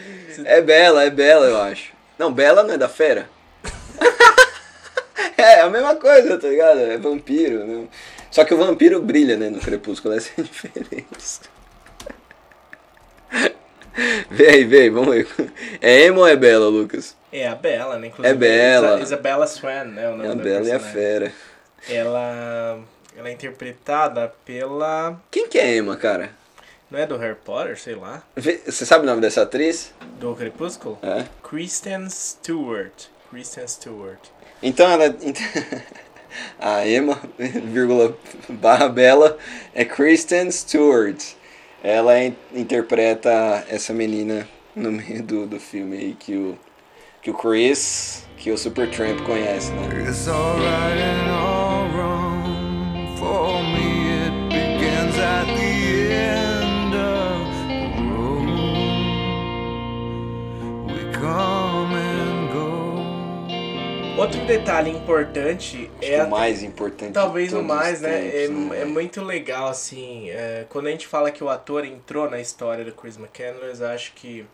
É 0.44 0.60
Bela, 0.60 1.04
é 1.04 1.10
Bela, 1.10 1.46
eu 1.46 1.60
acho. 1.60 1.92
Não, 2.18 2.32
Bela 2.32 2.62
não 2.62 2.74
é 2.74 2.78
da 2.78 2.88
fera? 2.88 3.28
é, 5.36 5.42
é 5.42 5.60
a 5.62 5.70
mesma 5.70 5.94
coisa, 5.96 6.38
tá 6.38 6.48
ligado? 6.48 6.78
É 6.80 6.96
vampiro. 6.98 7.64
Né? 7.64 7.86
Só 8.30 8.44
que 8.44 8.52
o 8.54 8.58
vampiro 8.58 9.00
brilha, 9.00 9.36
né, 9.36 9.48
no 9.48 9.60
Crepúsculo, 9.60 10.14
essa 10.14 10.30
é 10.36 10.40
a 10.40 10.42
diferença. 10.44 11.40
Vê 14.30 14.48
aí, 14.48 14.64
vê 14.64 14.82
aí, 14.82 14.90
vamos 14.90 15.14
ver. 15.14 15.28
É 15.80 16.06
Emma 16.06 16.20
ou 16.20 16.26
é 16.26 16.34
Bela, 16.34 16.66
Lucas? 16.68 17.16
É 17.32 17.46
a 17.46 17.54
Bela, 17.54 17.96
né? 17.98 18.08
Inclusive, 18.08 18.28
É 18.34 18.36
Bela. 18.36 18.94
Isa- 18.96 19.02
Isabella 19.04 19.46
Swan, 19.46 19.84
né? 19.84 20.08
O 20.08 20.16
nome 20.16 20.28
É 20.28 20.32
a 20.32 20.34
Bela 20.34 20.66
e 20.68 20.72
a 20.72 20.80
fera. 20.80 21.32
Ela, 21.88 22.80
ela 23.16 23.28
é 23.28 23.32
interpretada 23.32 24.32
pela... 24.44 25.20
Quem 25.30 25.48
que 25.48 25.58
é 25.58 25.76
Emma, 25.76 25.96
cara? 25.96 26.30
Não 26.94 27.00
é 27.00 27.08
do 27.08 27.16
Harry 27.16 27.34
Potter, 27.34 27.76
sei 27.76 27.96
lá? 27.96 28.22
Você 28.36 28.86
sabe 28.86 29.02
o 29.02 29.06
nome 29.06 29.20
dessa 29.20 29.42
atriz? 29.42 29.92
Do 30.20 30.32
Crepúsculo? 30.36 30.96
É. 31.02 31.24
Kristen 31.42 32.08
Stewart. 32.08 33.06
Kristen 33.28 33.66
Stewart. 33.66 34.20
Então 34.62 34.88
ela. 34.88 35.12
A 36.56 36.86
Emma, 36.86 37.20
vírgula, 37.36 38.16
barra 38.48 38.88
Bela, 38.88 39.36
é 39.74 39.84
Kristen 39.84 40.48
Stewart. 40.52 41.20
Ela 41.82 42.22
in- 42.22 42.36
interpreta 42.52 43.64
essa 43.68 43.92
menina 43.92 44.48
no 44.76 44.92
meio 44.92 45.20
do, 45.20 45.46
do 45.48 45.58
filme 45.58 45.96
aí 45.96 46.14
que 46.14 46.36
o, 46.36 46.56
que 47.20 47.30
o 47.32 47.34
Chris, 47.34 48.22
que 48.36 48.52
o 48.52 48.56
Supertramp 48.58 49.20
conhece, 49.22 49.72
né? 49.72 49.88
Outro 64.16 64.46
detalhe 64.46 64.90
importante 64.90 65.90
é 66.00 66.20
a 66.20 66.24
o 66.24 66.30
mais 66.30 66.62
importante. 66.62 67.12
Talvez 67.12 67.52
o 67.52 67.62
mais, 67.62 68.00
né? 68.00 68.28
É, 68.28 68.46
tempos, 68.46 68.76
é 68.76 68.84
muito 68.84 69.20
legal, 69.22 69.66
assim. 69.66 70.30
é, 70.30 70.64
quando 70.68 70.86
a 70.86 70.90
gente 70.90 71.06
fala 71.06 71.32
que 71.32 71.42
o 71.42 71.48
ator 71.48 71.84
entrou 71.84 72.30
na 72.30 72.40
história 72.40 72.84
do 72.84 72.92
Chris 72.92 73.16
McCandless, 73.16 73.82
eu 73.82 73.88
acho 73.88 74.12
que 74.14 74.46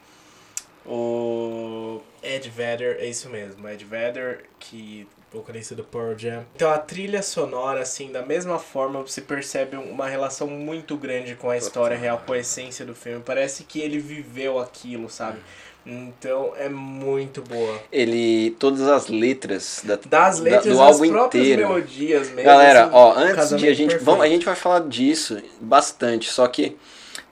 o 0.87 2.01
Ed 2.23 2.49
Vedder, 2.49 2.97
é 3.01 3.07
isso 3.07 3.29
mesmo, 3.29 3.69
Ed 3.69 3.85
Vedder, 3.85 4.45
que 4.59 5.07
vocalista 5.31 5.75
do 5.75 5.85
Pearl 5.85 6.17
Jam. 6.17 6.45
Então 6.57 6.71
a 6.71 6.79
trilha 6.79 7.23
sonora, 7.23 7.83
assim, 7.83 8.11
da 8.11 8.23
mesma 8.23 8.59
forma, 8.59 9.03
você 9.03 9.21
percebe 9.21 9.77
uma 9.77 10.09
relação 10.09 10.49
muito 10.49 10.97
grande 10.97 11.35
com 11.35 11.51
a 11.51 11.57
história 11.57 11.97
real, 11.97 12.23
com 12.27 12.33
a 12.33 12.39
essência 12.39 12.85
do 12.85 12.95
filme. 12.95 13.23
Parece 13.25 13.65
que 13.65 13.81
ele 13.81 13.99
viveu 13.99 14.59
aquilo, 14.59 15.09
sabe? 15.09 15.39
Então 15.87 16.53
é 16.59 16.69
muito 16.69 17.43
boa. 17.43 17.79
Ele. 17.91 18.51
Todas 18.59 18.83
as 18.83 19.09
letras 19.09 19.83
da, 19.85 19.99
Das 20.09 20.39
da- 20.39 20.45
letras 20.45 20.65
do 20.65 20.71
das 20.79 20.81
álbum 20.81 21.09
próprias 21.11 21.45
inteiro. 21.47 21.69
melodias 21.69 22.29
mesmo. 22.29 22.43
Galera, 22.45 22.85
assim, 22.85 22.91
ó, 22.95 23.13
antes 23.17 23.49
de 23.49 23.55
a 23.69 23.73
gente. 23.73 23.79
perfeito. 23.91 24.05
Vamos, 24.05 24.25
a 24.25 24.29
gente 24.29 24.45
vai 24.45 24.55
falar 24.55 24.81
disso 24.89 25.39
bastante, 25.61 26.31
só 26.31 26.47
que 26.47 26.77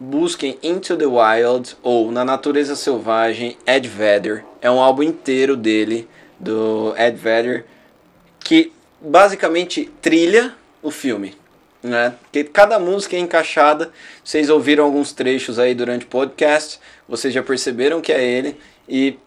busquem 0.01 0.59
Into 0.63 0.97
the 0.97 1.07
Wild 1.07 1.77
ou 1.83 2.11
Na 2.11 2.25
Natureza 2.25 2.75
Selvagem, 2.75 3.57
Ed 3.67 3.87
Vedder. 3.89 4.45
É 4.63 4.71
um 4.71 4.81
álbum 4.81 5.03
inteiro 5.03 5.57
dele, 5.57 6.09
do 6.41 6.95
Ed 6.97 7.17
Vedder, 7.17 7.65
que 8.41 8.73
basicamente 9.01 9.91
trilha 10.01 10.55
o 10.83 10.91
filme. 10.91 11.35
Né? 11.83 12.15
Que 12.33 12.43
cada 12.45 12.79
música 12.79 13.17
é 13.17 13.21
encaixada. 13.21 13.93
Vocês 14.25 14.51
ouviram 14.51 14.85
alguns 14.85 15.13
trechos 15.13 15.59
aí 15.59 15.75
durante 15.75 16.05
o 16.05 16.09
podcast, 16.09 16.81
vocês 17.09 17.33
já 17.33 17.43
perceberam 17.43 18.01
que 18.01 18.13
é 18.13 18.23
ele. 18.23 18.59
E 18.89 19.19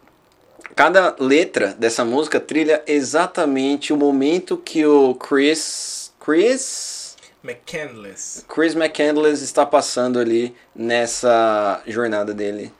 cada 0.74 1.14
letra 1.18 1.68
dessa 1.68 2.04
música 2.04 2.40
trilha 2.40 2.82
exatamente 2.86 3.92
o 3.92 3.96
momento 3.96 4.56
que 4.56 4.84
o 4.84 5.14
Chris. 5.14 6.12
Chris. 6.20 7.16
McCandless. 7.42 8.44
Chris 8.48 8.74
McCandless 8.74 9.42
está 9.42 9.66
passando 9.66 10.18
ali 10.18 10.54
nessa 10.74 11.82
jornada 11.86 12.32
dele. 12.32 12.72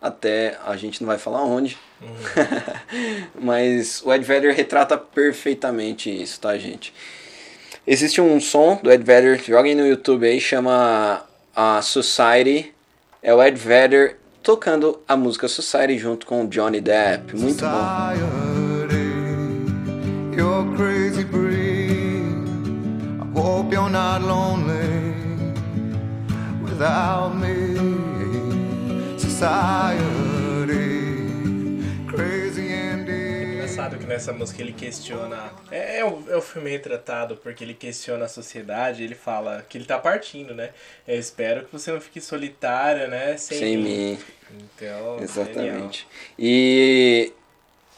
Até 0.00 0.58
a 0.64 0.76
gente 0.76 1.02
não 1.02 1.06
vai 1.06 1.18
falar 1.18 1.42
onde. 1.42 1.76
Mas 3.34 4.02
o 4.02 4.12
Ed 4.12 4.24
Vedder 4.24 4.54
retrata 4.54 4.96
perfeitamente 4.96 6.10
isso, 6.10 6.40
tá, 6.40 6.56
gente? 6.56 6.94
Existe 7.86 8.20
um 8.20 8.40
som 8.40 8.80
do 8.82 8.90
Ed 8.90 9.04
Vedder, 9.04 9.40
joguem 9.44 9.76
no 9.76 9.86
YouTube 9.86 10.26
aí, 10.26 10.40
chama 10.40 11.22
a 11.54 11.80
Society. 11.82 12.74
É 13.22 13.32
o 13.32 13.40
Ed 13.40 13.56
Vedder 13.56 14.16
tocando 14.42 15.00
a 15.06 15.16
música 15.16 15.46
Society 15.46 15.96
junto 15.96 16.26
com 16.26 16.44
o 16.44 16.48
Johnny 16.48 16.80
Depp. 16.80 17.36
Muito 17.36 17.64
bom. 17.64 18.66
Que 34.06 34.12
nessa 34.12 34.32
música 34.32 34.62
ele 34.62 34.72
questiona. 34.72 35.50
É, 35.70 35.98
é, 35.98 36.04
o, 36.04 36.22
é 36.30 36.36
o 36.36 36.40
filme 36.40 36.70
retratado 36.70 37.36
porque 37.36 37.64
ele 37.64 37.74
questiona 37.74 38.24
a 38.24 38.28
sociedade. 38.28 39.02
Ele 39.02 39.14
fala 39.14 39.64
que 39.68 39.76
ele 39.76 39.84
tá 39.84 39.98
partindo, 39.98 40.54
né? 40.54 40.70
Eu 41.06 41.18
espero 41.18 41.64
que 41.66 41.72
você 41.72 41.90
não 41.92 42.00
fique 42.00 42.20
solitária, 42.20 43.08
né? 43.08 43.36
Sem, 43.36 43.58
Sem 43.58 43.76
mim. 43.76 44.18
Então, 44.50 45.18
genial. 45.18 45.20
Exatamente. 45.20 46.06
E 46.38 47.32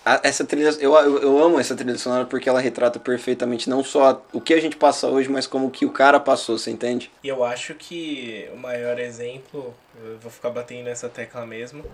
a- 0.04 0.20
essa 0.24 0.44
trilha, 0.44 0.70
eu, 0.80 0.94
eu, 0.94 1.18
eu 1.22 1.38
amo 1.44 1.60
essa 1.60 1.76
trilha 1.76 1.96
sonora 1.98 2.24
porque 2.24 2.48
ela 2.48 2.60
retrata 2.60 2.98
perfeitamente 2.98 3.68
não 3.68 3.84
só 3.84 4.24
o 4.32 4.40
que 4.40 4.54
a 4.54 4.60
gente 4.60 4.76
passa 4.76 5.06
hoje, 5.08 5.28
mas 5.28 5.46
como 5.46 5.66
o 5.66 5.70
que 5.70 5.84
o 5.84 5.90
cara 5.90 6.18
passou, 6.18 6.56
você 6.56 6.70
entende? 6.70 7.10
E 7.22 7.28
eu 7.28 7.44
acho 7.44 7.74
que 7.74 8.48
o 8.54 8.56
maior 8.56 8.98
exemplo, 8.98 9.74
eu 10.02 10.18
vou 10.18 10.30
ficar 10.30 10.48
batendo 10.50 10.84
nessa 10.84 11.08
tecla 11.08 11.44
mesmo, 11.44 11.84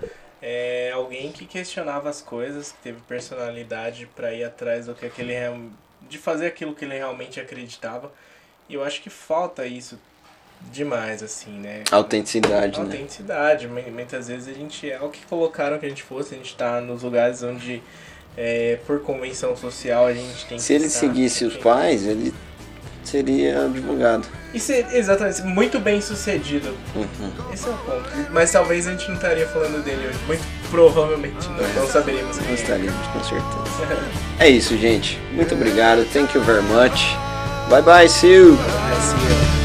é 0.47 0.91
alguém 0.93 1.33
que 1.33 1.47
questionava 1.47 2.11
as 2.11 2.21
coisas, 2.21 2.73
que 2.73 2.79
teve 2.83 3.01
personalidade 3.09 4.07
pra 4.15 4.31
ir 4.35 4.45
atrás 4.45 4.85
do 4.87 4.95
que 4.95 5.07
aquele 5.07 5.33
de 6.03 6.19
fazer 6.19 6.47
aquilo 6.49 6.75
que 6.75 6.85
ele 6.85 6.95
realmente 6.99 7.41
acreditava. 7.41 8.13
E 8.69 8.75
eu 8.75 8.85
acho 8.85 9.01
que 9.01 9.09
falta 9.09 9.67
isso 9.67 9.99
demais 10.71 11.23
assim, 11.23 11.51
né? 11.51 11.83
Autenticidade, 11.91 12.79
né? 12.79 12.85
Autenticidade. 12.85 13.67
Mu- 13.69 13.91
Muitas 13.91 14.29
vezes 14.29 14.49
a 14.49 14.53
gente 14.59 14.91
é 14.91 15.01
o 15.01 15.09
que 15.09 15.25
colocaram 15.27 15.79
que 15.79 15.87
a 15.87 15.89
gente 15.89 16.03
fosse, 16.03 16.35
a 16.35 16.37
gente 16.39 16.55
tá 16.55 16.79
nos 16.81 17.03
lugares 17.03 17.43
onde 17.43 17.83
é, 18.37 18.79
por 18.87 19.01
convenção 19.01 19.57
social 19.57 20.07
a 20.07 20.13
gente 20.13 20.45
tem 20.47 20.59
Se 20.59 20.67
que 20.69 20.73
ele 20.75 20.85
estar, 20.87 21.01
seguisse 21.01 21.45
os 21.47 21.57
pais, 21.57 22.05
ele 22.07 22.35
seria 23.09 23.65
advogado. 23.65 24.27
E 24.53 24.61
ser, 24.61 24.87
exatamente, 24.93 25.43
muito 25.43 25.81
bem 25.81 26.01
sucedido. 26.01 26.77
Uhum. 26.95 27.53
Esse 27.53 27.67
é 27.67 27.71
o 27.71 27.75
ponto. 27.75 28.09
Mas 28.33 28.53
talvez 28.53 28.87
a 28.87 28.93
gente 28.93 29.09
não 29.09 29.17
estaria 29.17 29.47
falando 29.49 29.83
dele 29.85 30.07
hoje. 30.09 30.19
Muito 30.27 30.43
provavelmente 30.71 31.49
não, 31.49 31.83
não 31.83 31.89
saberíamos 31.89 32.39
quem 32.39 32.49
é. 32.49 32.51
Gostaríamos, 32.51 33.07
com 33.09 33.23
certeza. 33.23 34.05
É 34.41 34.49
isso, 34.49 34.77
gente. 34.77 35.19
Muito 35.33 35.55
obrigado. 35.55 36.05
Thank 36.13 36.37
you 36.37 36.43
very 36.43 36.63
much. 36.63 37.17
Bye 37.71 37.83
bye, 37.83 38.09
see 38.09 38.33
you. 38.33 38.57
Bye, 38.57 39.01
see 39.01 39.59
you. 39.59 39.64